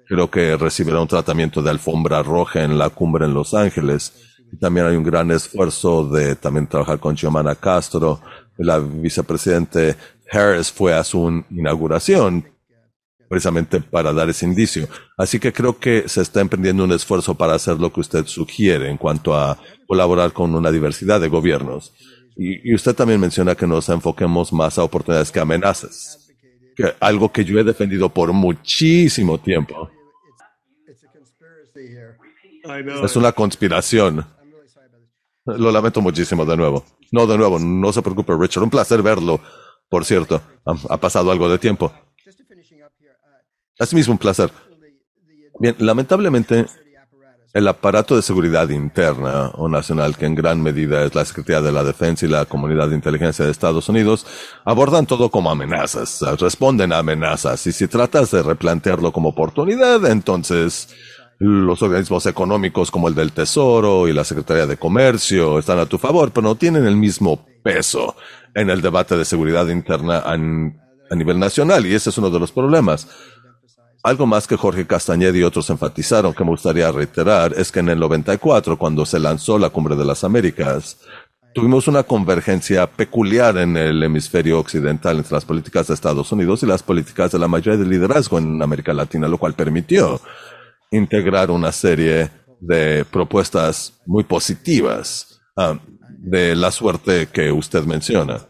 [0.08, 4.14] Creo que recibirá un tratamiento de alfombra roja en la cumbre en Los Ángeles.
[4.50, 8.20] Y también hay un gran esfuerzo de también trabajar con Xiomara Castro.
[8.56, 9.96] La vicepresidente
[10.30, 12.46] Harris fue a su inauguración
[13.28, 14.88] precisamente para dar ese indicio.
[15.16, 18.88] Así que creo que se está emprendiendo un esfuerzo para hacer lo que usted sugiere
[18.88, 21.92] en cuanto a colaborar con una diversidad de gobiernos.
[22.36, 26.32] Y, usted también menciona que nos enfoquemos más a oportunidades que amenazas,
[26.76, 29.90] que algo que yo he defendido por muchísimo tiempo.
[33.04, 34.26] Es una conspiración.
[35.44, 36.84] Lo lamento muchísimo de nuevo.
[37.12, 38.64] No, de nuevo, no se preocupe, Richard.
[38.64, 39.40] Un placer verlo.
[39.94, 40.42] Por cierto,
[40.88, 41.92] ha pasado algo de tiempo.
[43.78, 44.50] Asimismo, un placer.
[45.60, 46.66] Bien, lamentablemente,
[47.52, 51.70] el aparato de seguridad interna o nacional, que en gran medida es la Secretaría de
[51.70, 54.26] la Defensa y la Comunidad de Inteligencia de Estados Unidos,
[54.64, 57.64] abordan todo como amenazas, responden a amenazas.
[57.68, 60.88] Y si tratas de replantearlo como oportunidad, entonces
[61.38, 65.98] los organismos económicos como el del Tesoro y la Secretaría de Comercio están a tu
[65.98, 68.16] favor, pero no tienen el mismo peso
[68.54, 70.36] en el debate de seguridad interna a,
[71.16, 71.86] nivel nacional.
[71.86, 73.08] Y ese es uno de los problemas.
[74.02, 77.88] Algo más que Jorge Castañeda y otros enfatizaron que me gustaría reiterar es que en
[77.88, 80.98] el 94, cuando se lanzó la Cumbre de las Américas,
[81.54, 86.66] tuvimos una convergencia peculiar en el hemisferio occidental entre las políticas de Estados Unidos y
[86.66, 90.20] las políticas de la mayoría del liderazgo en América Latina, lo cual permitió
[90.96, 92.30] integrar una serie
[92.60, 95.78] de propuestas muy positivas ah,
[96.18, 98.40] de la suerte que usted menciona.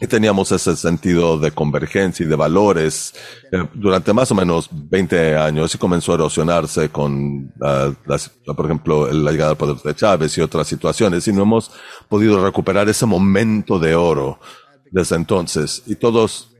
[0.00, 3.14] Y teníamos ese sentido de convergencia y de valores
[3.50, 7.90] eh, durante más o menos 20 años y comenzó a erosionarse con, ah,
[8.46, 11.72] por ejemplo, la llegada al poder de Chávez y otras situaciones y no hemos
[12.08, 14.38] podido recuperar ese momento de oro
[14.92, 15.82] desde entonces.
[15.86, 16.52] Y todos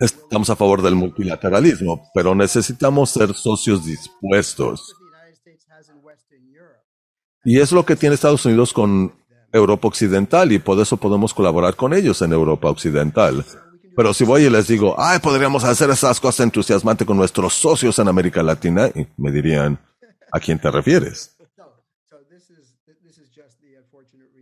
[0.00, 4.94] estamos a favor del multilateralismo, pero necesitamos ser socios dispuestos.
[7.44, 9.12] Y es lo que tiene Estados Unidos con
[9.52, 13.44] Europa Occidental y por eso podemos colaborar con ellos en Europa Occidental.
[13.96, 17.98] Pero si voy y les digo, ay, podríamos hacer esas cosas entusiasmantes con nuestros socios
[17.98, 19.78] en América Latina, y me dirían,
[20.30, 21.36] ¿a quién te refieres?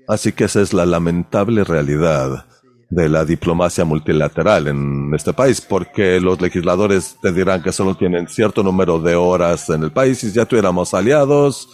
[0.09, 2.47] Así que esa es la lamentable realidad
[2.88, 8.29] de la diplomacia multilateral en este país, porque los legisladores te dirán que solo tienen
[8.29, 11.68] cierto número de horas en el país si ya tuviéramos aliados,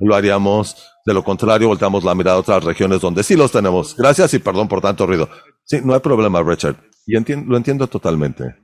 [0.00, 3.94] lo haríamos de lo contrario, volteamos la mirada a otras regiones donde sí los tenemos.
[3.96, 5.28] Gracias y perdón por tanto ruido.
[5.64, 6.76] Sí, no hay problema, Richard.
[7.06, 8.56] Y lo entiendo totalmente.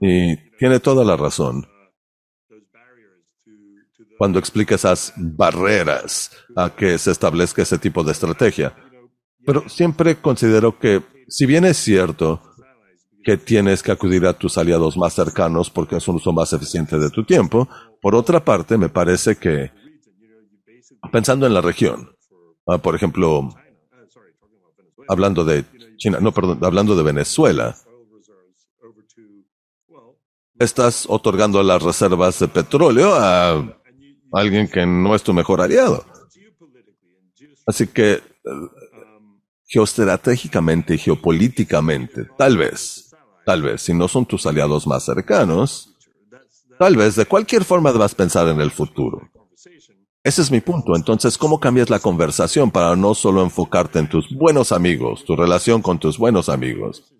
[0.00, 1.66] Y tiene toda la razón.
[4.18, 8.74] Cuando explica esas barreras a que se establezca ese tipo de estrategia.
[9.46, 12.40] Pero siempre considero que, si bien es cierto
[13.22, 16.98] que tienes que acudir a tus aliados más cercanos porque es un uso más eficiente
[16.98, 17.68] de tu tiempo,
[18.00, 19.72] por otra parte, me parece que
[21.10, 22.14] pensando en la región,
[22.66, 23.48] ah, por ejemplo,
[25.08, 25.64] hablando de
[25.96, 27.74] China, no, perdón, hablando de Venezuela,
[30.58, 33.80] estás otorgando las reservas de petróleo a
[34.32, 36.04] alguien que no es tu mejor aliado.
[37.66, 38.20] Así que
[39.66, 45.94] geoestratégicamente y geopolíticamente, tal vez, tal vez, si no son tus aliados más cercanos,
[46.78, 49.30] tal vez de cualquier forma debas pensar en el futuro.
[50.22, 50.96] Ese es mi punto.
[50.96, 55.82] Entonces, ¿cómo cambias la conversación para no solo enfocarte en tus buenos amigos, tu relación
[55.82, 57.12] con tus buenos amigos,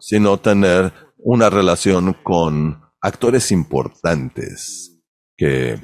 [0.00, 4.98] sino tener una relación con actores importantes
[5.36, 5.78] que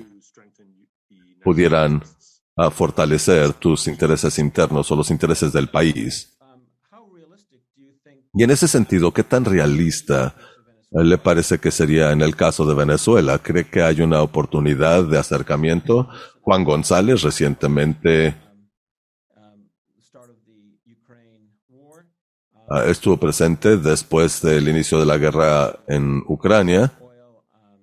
[1.45, 2.03] pudieran
[2.57, 6.38] ah, fortalecer tus intereses internos o los intereses del país?
[8.35, 10.35] Y en ese sentido, ¿qué tan realista
[10.91, 13.38] le parece que sería en el caso de Venezuela?
[13.38, 16.09] ¿Cree que hay una oportunidad de acercamiento?
[16.40, 18.35] Juan González recientemente
[22.71, 26.92] ah, estuvo presente después del inicio de la guerra en Ucrania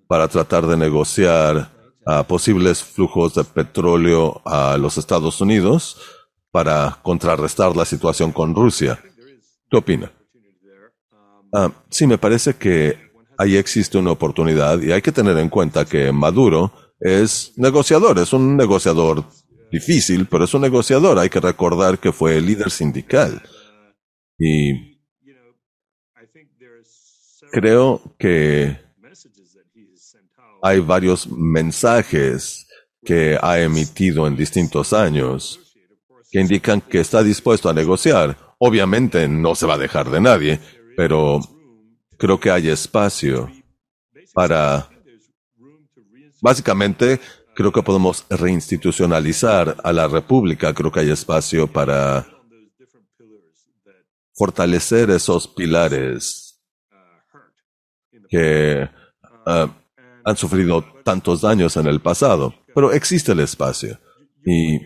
[0.07, 1.78] para tratar de negociar
[2.27, 5.97] posibles flujos de petróleo a los Estados Unidos
[6.51, 8.99] para contrarrestar la situación con Rusia.
[9.69, 10.11] ¿Qué opina?
[11.53, 12.97] Ah, sí, me parece que
[13.37, 18.33] ahí existe una oportunidad y hay que tener en cuenta que Maduro es negociador, es
[18.33, 19.23] un negociador
[19.71, 21.19] difícil, pero es un negociador.
[21.19, 23.41] Hay que recordar que fue líder sindical.
[24.37, 24.99] Y
[27.51, 28.77] creo que
[30.61, 32.67] hay varios mensajes
[33.03, 35.59] que ha emitido en distintos años
[36.31, 38.37] que indican que está dispuesto a negociar.
[38.59, 40.59] Obviamente no se va a dejar de nadie,
[40.95, 41.39] pero
[42.17, 43.49] creo que hay espacio
[44.33, 44.89] para...
[46.41, 47.19] Básicamente,
[47.55, 50.73] creo que podemos reinstitucionalizar a la República.
[50.73, 52.25] Creo que hay espacio para
[54.33, 56.61] fortalecer esos pilares
[58.29, 58.87] que
[59.45, 59.67] ah,
[60.23, 62.53] han sufrido tantos daños en el pasado.
[62.73, 63.99] Pero existe el espacio.
[64.45, 64.79] Y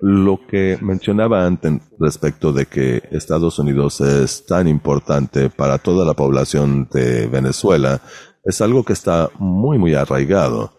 [0.00, 6.14] lo que mencionaba antes respecto de que Estados Unidos es tan importante para toda la
[6.14, 8.00] población de Venezuela
[8.44, 10.72] es algo que está muy, muy arraigado.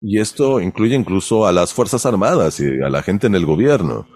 [0.00, 4.06] Y esto incluye incluso a las Fuerzas Armadas y a la gente en el gobierno.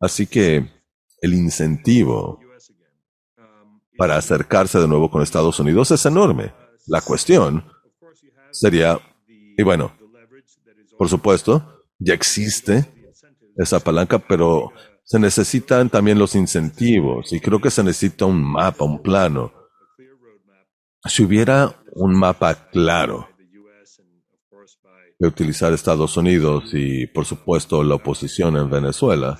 [0.00, 0.70] Así que
[1.20, 2.38] el incentivo
[3.96, 6.52] para acercarse de nuevo con Estados Unidos es enorme.
[6.86, 7.64] La cuestión
[8.52, 9.92] sería, y bueno,
[10.96, 12.84] por supuesto, ya existe
[13.56, 14.72] esa palanca, pero
[15.02, 19.52] se necesitan también los incentivos y creo que se necesita un mapa, un plano.
[21.04, 23.28] Si hubiera un mapa claro
[25.18, 29.38] de utilizar Estados Unidos y, por supuesto, la oposición en Venezuela,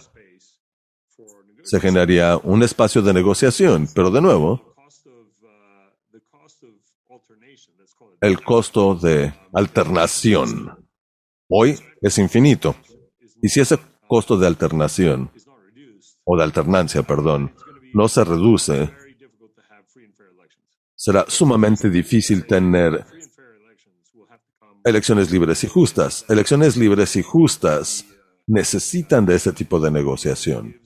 [1.63, 4.76] se generaría un espacio de negociación, pero de nuevo,
[8.21, 10.87] el costo de alternación
[11.49, 12.77] hoy es infinito.
[13.43, 15.31] Y si ese costo de alternación,
[16.25, 17.55] o de alternancia, perdón,
[17.95, 18.91] no se reduce,
[20.95, 23.07] será sumamente difícil tener
[24.85, 26.25] elecciones libres y justas.
[26.29, 28.05] Elecciones libres y justas
[28.47, 30.81] necesitan de ese tipo de negociación,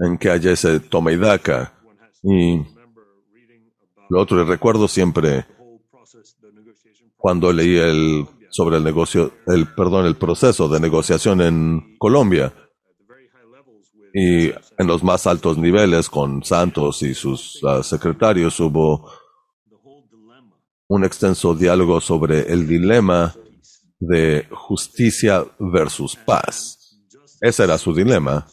[0.00, 1.74] en que haya ese toma y daca.
[2.22, 2.62] Y
[4.08, 5.46] lo otro, recuerdo siempre
[7.16, 12.52] cuando leí el sobre el negocio, el perdón, el proceso de negociación en Colombia
[14.14, 19.10] y en los más altos niveles con Santos y sus ah, secretarios hubo
[20.88, 23.34] un extenso diálogo sobre el dilema
[24.00, 26.98] de justicia versus paz.
[27.40, 28.46] Ese era su dilema.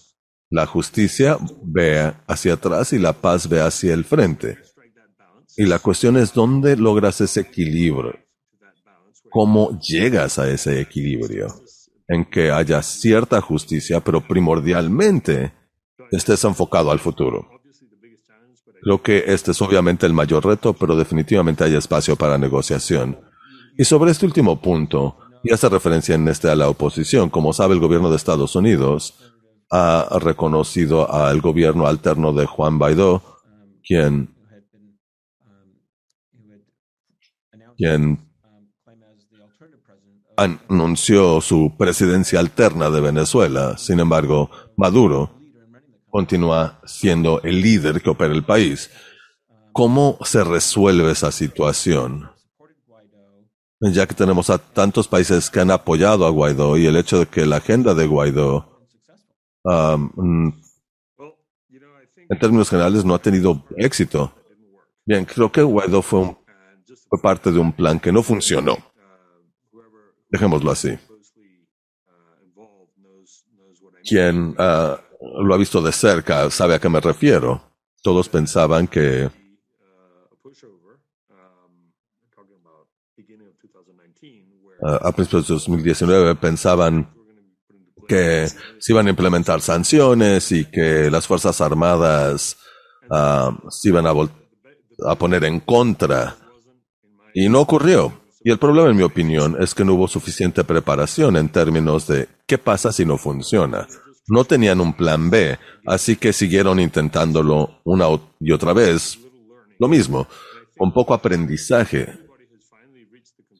[0.49, 4.58] La justicia ve hacia atrás y la paz ve hacia el frente.
[5.58, 8.14] Y la cuestión es dónde logras ese equilibrio.
[9.30, 11.47] ¿Cómo llegas a ese equilibrio?
[12.08, 15.53] En que haya cierta justicia, pero primordialmente
[16.12, 17.47] estés enfocado al futuro.
[18.82, 23.20] Creo que este es obviamente el mayor reto, pero definitivamente hay espacio para negociación.
[23.78, 27.74] Y sobre este último punto, y hace referencia en este a la oposición, como sabe
[27.74, 29.16] el gobierno de Estados Unidos
[29.72, 33.39] ha reconocido al gobierno alterno de Juan Baidó,
[33.84, 34.34] quien,
[37.78, 38.19] quien
[40.38, 43.78] anunció su presidencia alterna de Venezuela.
[43.78, 45.32] Sin embargo, Maduro
[46.09, 48.89] continúa siendo el líder que opera el país.
[49.71, 52.30] ¿Cómo se resuelve esa situación?
[53.82, 57.26] Ya que tenemos a tantos países que han apoyado a Guaidó y el hecho de
[57.26, 58.88] que la agenda de Guaidó,
[59.63, 60.53] um,
[62.30, 64.34] en términos generales, no ha tenido éxito.
[65.05, 66.36] Bien, creo que Guaidó fue,
[67.16, 68.78] fue parte de un plan que no funcionó.
[70.30, 70.97] Dejémoslo así.
[74.03, 77.61] Quien uh, lo ha visto de cerca, sabe a qué me refiero.
[78.01, 79.30] Todos pensaban que
[84.82, 87.09] a principios de 2019 pensaban
[88.07, 88.47] que
[88.78, 92.57] se iban a implementar sanciones y que las Fuerzas Armadas
[93.09, 96.45] ah, se iban a, a poner en contra.
[97.36, 98.13] Y no ocurrió.
[98.41, 102.29] Y el problema, en mi opinión, es que no hubo suficiente preparación en términos de
[102.47, 103.88] qué pasa si no funciona.
[104.29, 108.05] No tenían un plan B, así que siguieron intentándolo una
[108.39, 109.19] y otra vez.
[109.77, 110.27] Lo mismo,
[110.77, 112.07] con poco aprendizaje.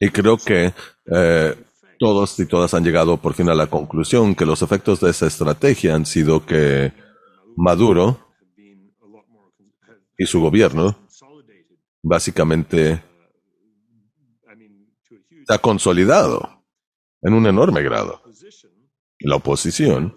[0.00, 0.72] Y creo que
[1.12, 1.54] eh,
[1.98, 5.26] todos y todas han llegado por fin a la conclusión que los efectos de esa
[5.26, 6.94] estrategia han sido que
[7.56, 8.20] Maduro
[10.16, 10.96] y su gobierno
[12.02, 13.02] básicamente
[15.48, 16.64] ha consolidado
[17.22, 18.22] en un enorme grado.
[19.20, 20.14] La oposición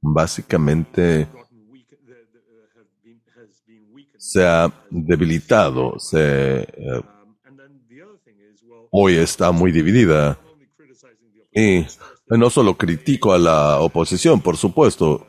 [0.00, 1.28] básicamente
[4.16, 7.02] se ha debilitado, se, eh,
[8.90, 10.38] hoy está muy dividida.
[11.52, 11.86] Y
[12.26, 15.26] no solo critico a la oposición, por supuesto,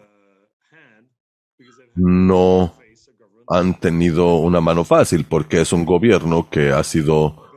[1.95, 2.73] no
[3.47, 7.48] han tenido una mano fácil porque es un gobierno que ha sido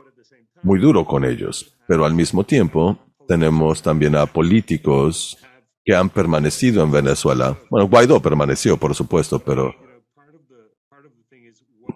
[0.63, 1.75] muy duro con ellos.
[1.87, 2.97] Pero al mismo tiempo
[3.27, 5.37] tenemos también a políticos
[5.85, 7.57] que han permanecido en Venezuela.
[7.69, 9.75] Bueno, Guaidó permaneció, por supuesto, pero,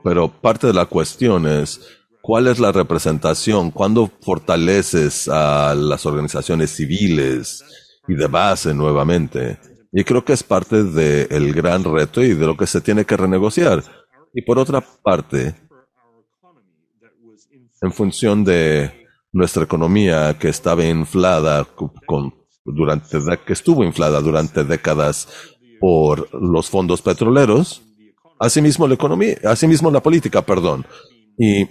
[0.03, 1.80] pero parte de la cuestión es
[2.22, 7.63] cuál es la representación, cuándo fortaleces a las organizaciones civiles
[8.07, 9.57] y de base nuevamente.
[9.93, 13.15] Y creo que es parte del gran reto y de lo que se tiene que
[13.15, 13.84] renegociar.
[14.34, 15.55] Y por otra parte,
[17.82, 22.34] en función de nuestra economía que estaba inflada con,
[22.65, 25.28] durante que estuvo inflada durante décadas
[25.80, 27.82] por los fondos petroleros,
[28.39, 30.86] asimismo la economía, asimismo la política, perdón.
[31.38, 31.67] Y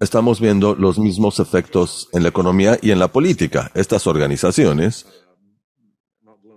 [0.00, 3.70] estamos viendo los mismos efectos en la economía y en la política.
[3.74, 5.06] Estas organizaciones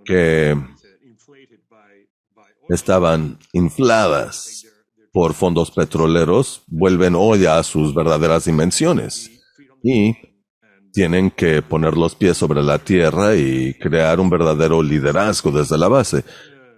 [0.04, 0.56] que
[2.68, 4.63] estaban infladas
[5.14, 9.30] por fondos petroleros vuelven hoy a sus verdaderas dimensiones
[9.80, 10.12] y
[10.92, 15.86] tienen que poner los pies sobre la tierra y crear un verdadero liderazgo desde la
[15.86, 16.24] base.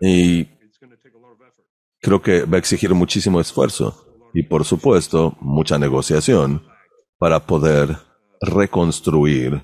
[0.02, 0.46] Y
[1.98, 6.62] creo que va a exigir muchísimo esfuerzo y por supuesto mucha negociación
[7.16, 7.96] para poder
[8.42, 9.62] reconstruir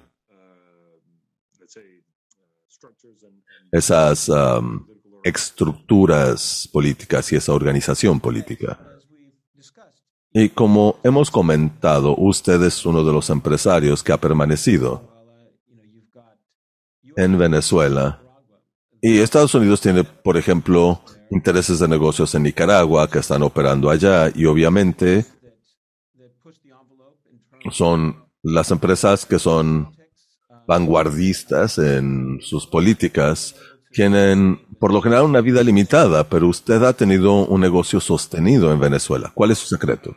[3.70, 4.86] esas um,
[5.22, 8.78] estructuras políticas y esa organización política.
[10.32, 15.12] Y como hemos comentado, usted es uno de los empresarios que ha permanecido
[17.16, 18.22] en Venezuela.
[19.00, 24.30] Y Estados Unidos tiene, por ejemplo, intereses de negocios en Nicaragua que están operando allá
[24.34, 25.26] y obviamente
[27.70, 29.96] son las empresas que son
[30.66, 33.54] vanguardistas en sus políticas
[33.93, 38.80] tienen por lo general una vida limitada, pero usted ha tenido un negocio sostenido en
[38.80, 39.30] Venezuela.
[39.34, 40.16] ¿Cuál es su secreto?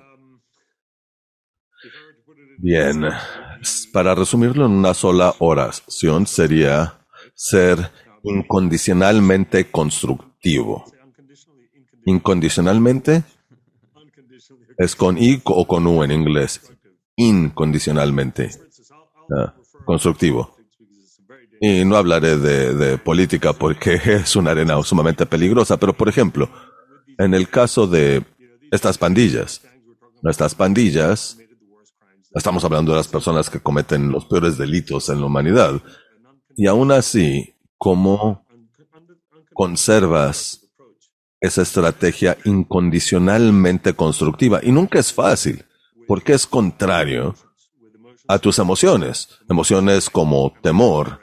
[2.58, 3.04] Bien,
[3.92, 7.00] para resumirlo en una sola oración sería
[7.34, 7.92] ser
[8.24, 10.86] incondicionalmente constructivo.
[12.06, 13.24] Incondicionalmente
[14.78, 16.62] es con I o con U en inglés.
[17.16, 18.52] Incondicionalmente.
[19.36, 19.54] Ah,
[19.86, 20.55] constructivo.
[21.62, 26.49] Y no hablaré de, política porque es una arena sumamente peligrosa, pero por ejemplo,
[27.18, 28.24] en el caso de
[28.72, 29.62] estas pandillas,
[30.24, 31.38] estas pandillas,
[32.34, 35.82] estamos hablando de las personas que cometen los peores delitos en la humanidad,
[36.58, 38.45] y aún así, ¿cómo
[39.53, 40.66] conservas
[41.39, 44.60] esa estrategia incondicionalmente constructiva.
[44.64, 45.66] Y nunca es fácil,
[46.08, 47.36] porque es contrario
[48.28, 49.30] a tus emociones.
[49.49, 51.22] Emociones como temor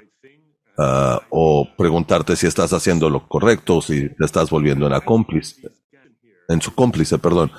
[0.79, 5.71] ah, o preguntarte si estás haciendo lo correcto si te estás volviendo en, cómplice,
[6.49, 7.19] en su cómplice.
[7.19, 7.53] Perdón.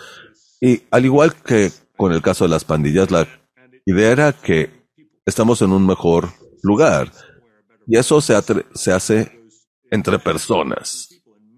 [0.62, 3.28] Y al igual que con el caso de las pandillas, la
[3.86, 4.70] idea era que
[5.26, 6.30] estamos en un mejor
[6.62, 7.12] lugar.
[7.88, 8.36] Y eso se,
[8.74, 9.44] se hace
[9.92, 11.10] entre personas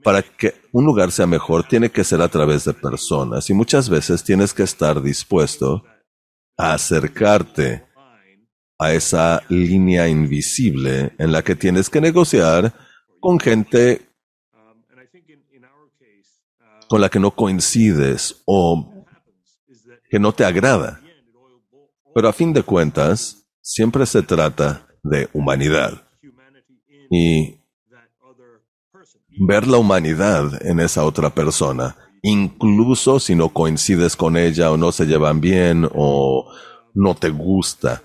[0.04, 3.90] para que un lugar sea mejor tiene que ser a través de personas y muchas
[3.90, 5.84] veces tienes que estar dispuesto
[6.58, 7.85] a acercarte
[8.78, 12.74] a esa línea invisible en la que tienes que negociar
[13.20, 14.10] con gente
[16.88, 18.94] con la que no coincides o
[20.10, 21.02] que no te agrada.
[22.14, 26.08] Pero a fin de cuentas, siempre se trata de humanidad.
[27.10, 27.60] Y
[29.38, 34.92] ver la humanidad en esa otra persona, incluso si no coincides con ella o no
[34.92, 36.52] se llevan bien o
[36.94, 38.02] no te gusta.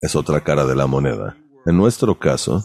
[0.00, 1.36] Es otra cara de la moneda.
[1.66, 2.64] En nuestro caso,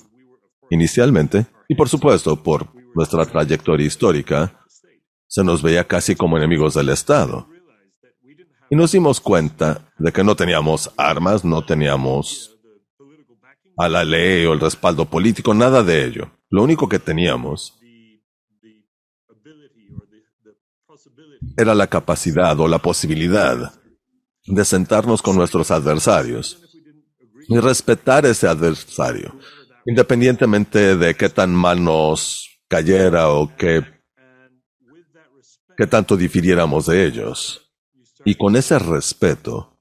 [0.69, 4.59] inicialmente, y por supuesto por nuestra trayectoria histórica,
[5.27, 7.47] se nos veía casi como enemigos del Estado.
[8.69, 12.55] Y nos dimos cuenta de que no teníamos armas, no teníamos
[13.77, 16.31] a la ley o el respaldo político, nada de ello.
[16.49, 17.79] Lo único que teníamos
[21.57, 23.73] era la capacidad o la posibilidad
[24.45, 26.59] de sentarnos con nuestros adversarios
[27.47, 29.37] y respetar ese adversario,
[29.85, 33.81] independientemente de qué tan mal nos cayera o qué,
[35.77, 37.71] qué tanto difiriéramos de ellos.
[38.25, 39.73] Y con ese respeto,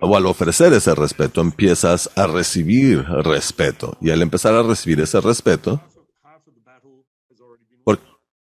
[0.00, 3.96] o al ofrecer ese respeto empiezas a recibir respeto.
[4.00, 5.80] Y al empezar a recibir ese respeto,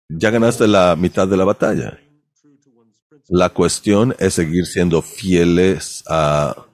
[0.09, 1.99] ya ganaste la mitad de la batalla.
[3.29, 6.67] La cuestión es seguir siendo fieles a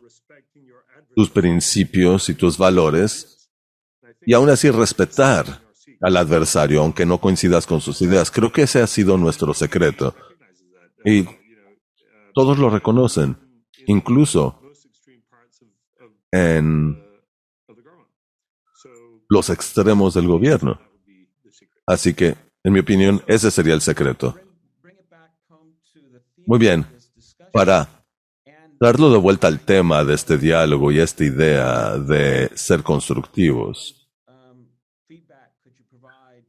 [1.16, 3.50] tus principios y tus valores
[4.26, 5.62] y aún así respetar
[6.02, 8.32] al adversario, aunque no coincidas con sus ideas.
[8.32, 10.16] Creo que ese ha sido nuestro secreto.
[11.06, 11.26] Y
[12.34, 13.38] todos lo reconocen,
[13.86, 14.62] incluso
[16.32, 17.04] en
[19.30, 20.80] los extremos del gobierno.
[21.86, 24.36] Así que, en mi opinión, ese sería el secreto.
[26.50, 26.84] Muy bien,
[27.54, 27.88] para
[28.80, 34.10] darlo de vuelta al tema de este diálogo y esta idea de ser constructivos,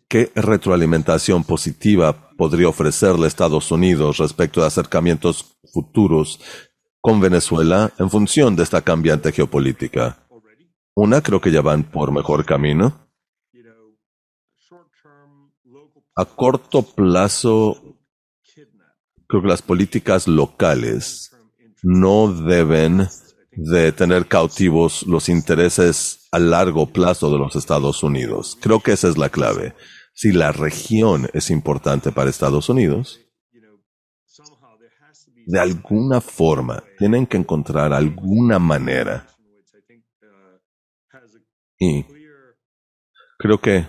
[0.08, 6.40] ¿qué retroalimentación positiva podría ofrecerle Estados Unidos respecto de acercamientos futuros
[7.02, 10.26] con Venezuela en función de esta cambiante geopolítica?
[10.94, 13.06] Una, creo que ya van por mejor camino.
[16.16, 17.89] A corto plazo,
[19.30, 21.30] creo que las políticas locales
[21.84, 23.06] no deben
[23.52, 28.58] de tener cautivos los intereses a largo plazo de los Estados Unidos.
[28.60, 29.74] Creo que esa es la clave.
[30.12, 33.20] Si la región es importante para Estados Unidos,
[35.46, 39.28] de alguna forma tienen que encontrar alguna manera.
[41.78, 42.04] Y
[43.38, 43.86] creo que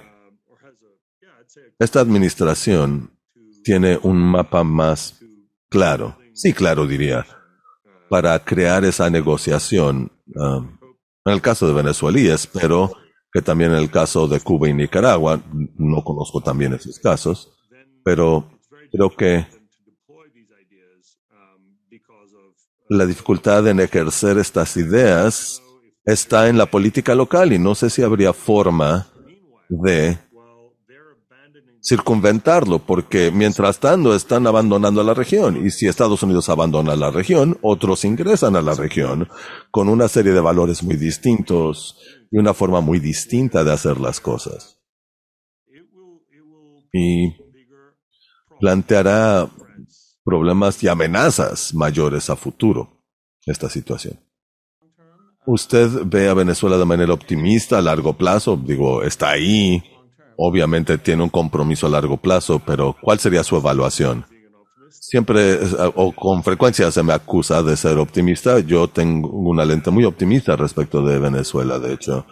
[1.79, 3.17] esta administración
[3.63, 5.20] tiene un mapa más
[5.71, 7.25] claro, sí claro diría,
[8.09, 10.11] para crear esa negociación.
[10.35, 10.77] Um,
[11.25, 12.91] en el caso de Venezuela, espero
[13.31, 15.41] que también en el caso de Cuba y Nicaragua,
[15.77, 17.57] no conozco también esos casos,
[18.03, 18.59] pero
[18.91, 19.47] creo que
[22.89, 25.61] la dificultad en ejercer estas ideas
[26.03, 29.07] está en la política local y no sé si habría forma
[29.69, 30.19] de
[31.81, 35.65] circunventarlo, porque mientras tanto están abandonando la región.
[35.65, 39.27] Y si Estados Unidos abandona la región, otros ingresan a la región
[39.71, 41.97] con una serie de valores muy distintos
[42.31, 44.77] y una forma muy distinta de hacer las cosas.
[46.93, 47.33] Y
[48.59, 49.49] planteará
[50.23, 53.03] problemas y amenazas mayores a futuro
[53.45, 54.19] esta situación.
[55.47, 58.55] ¿Usted ve a Venezuela de manera optimista a largo plazo?
[58.55, 59.83] Digo, está ahí,
[60.43, 64.25] obviamente tiene un compromiso a largo plazo, pero ¿cuál sería su evaluación?
[64.89, 65.59] Siempre
[65.95, 68.59] o con frecuencia se me acusa de ser optimista.
[68.59, 71.77] Yo tengo una lente muy optimista respecto de Venezuela.
[71.77, 72.25] De hecho,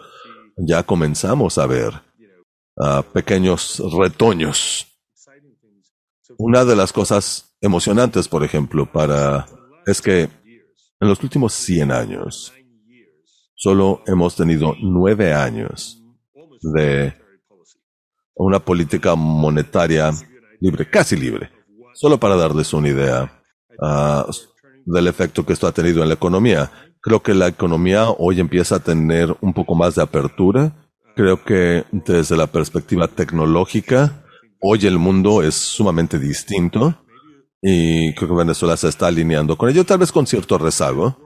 [0.56, 1.94] ya comenzamos a ver
[2.76, 4.86] uh, pequeños retoños.
[6.36, 9.46] Una de las cosas emocionantes, por ejemplo, para
[9.86, 12.52] es que en los últimos 100 años
[13.54, 16.02] solo hemos tenido nueve años
[16.62, 17.19] de
[18.44, 20.12] una política monetaria
[20.60, 21.50] libre, casi libre.
[21.94, 23.42] Solo para darles una idea
[23.78, 24.30] uh,
[24.86, 26.70] del efecto que esto ha tenido en la economía.
[27.00, 30.90] Creo que la economía hoy empieza a tener un poco más de apertura.
[31.16, 34.24] Creo que desde la perspectiva tecnológica,
[34.60, 36.96] hoy el mundo es sumamente distinto
[37.60, 41.18] y creo que Venezuela se está alineando con ello, tal vez con cierto rezago,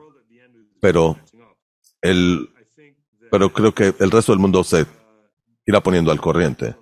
[0.80, 1.16] pero
[2.02, 2.48] el,
[3.30, 4.86] pero creo que el resto del mundo se
[5.64, 6.74] irá poniendo al corriente.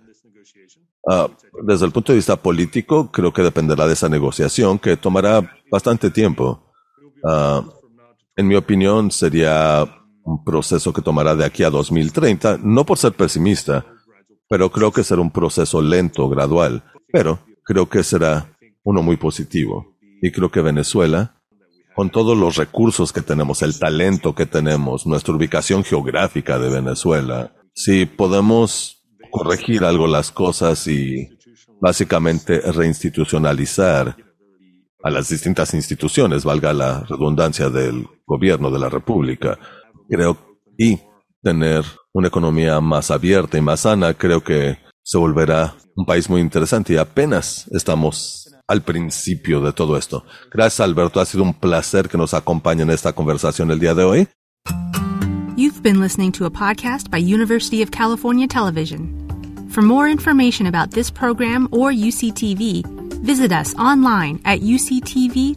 [1.05, 1.28] Uh,
[1.66, 6.11] desde el punto de vista político, creo que dependerá de esa negociación que tomará bastante
[6.11, 6.72] tiempo.
[7.24, 7.62] Uh,
[8.36, 9.84] en mi opinión, sería
[10.24, 13.84] un proceso que tomará de aquí a 2030, no por ser pesimista,
[14.48, 19.96] pero creo que será un proceso lento, gradual, pero creo que será uno muy positivo.
[20.20, 21.42] Y creo que Venezuela,
[21.96, 27.53] con todos los recursos que tenemos, el talento que tenemos, nuestra ubicación geográfica de Venezuela,
[27.74, 29.01] si podemos
[29.33, 31.28] corregir algo las cosas y
[31.80, 34.16] básicamente reinstitucionalizar
[35.03, 39.59] a las distintas instituciones, valga la redundancia del gobierno de la República.
[40.09, 40.37] Creo,
[40.78, 41.01] y
[41.43, 46.41] tener una economía más abierta y más sana, creo que se volverá un país muy
[46.41, 50.24] interesante y apenas estamos al principio de todo esto.
[50.53, 54.05] Gracias Alberto, ha sido un placer que nos acompañe en esta conversación el día de
[54.05, 54.28] hoy.
[55.57, 59.21] You've been listening to a podcast by University of California Television.
[59.72, 62.84] For more information about this program or UCTV,
[63.24, 65.56] visit us online at uctv.tv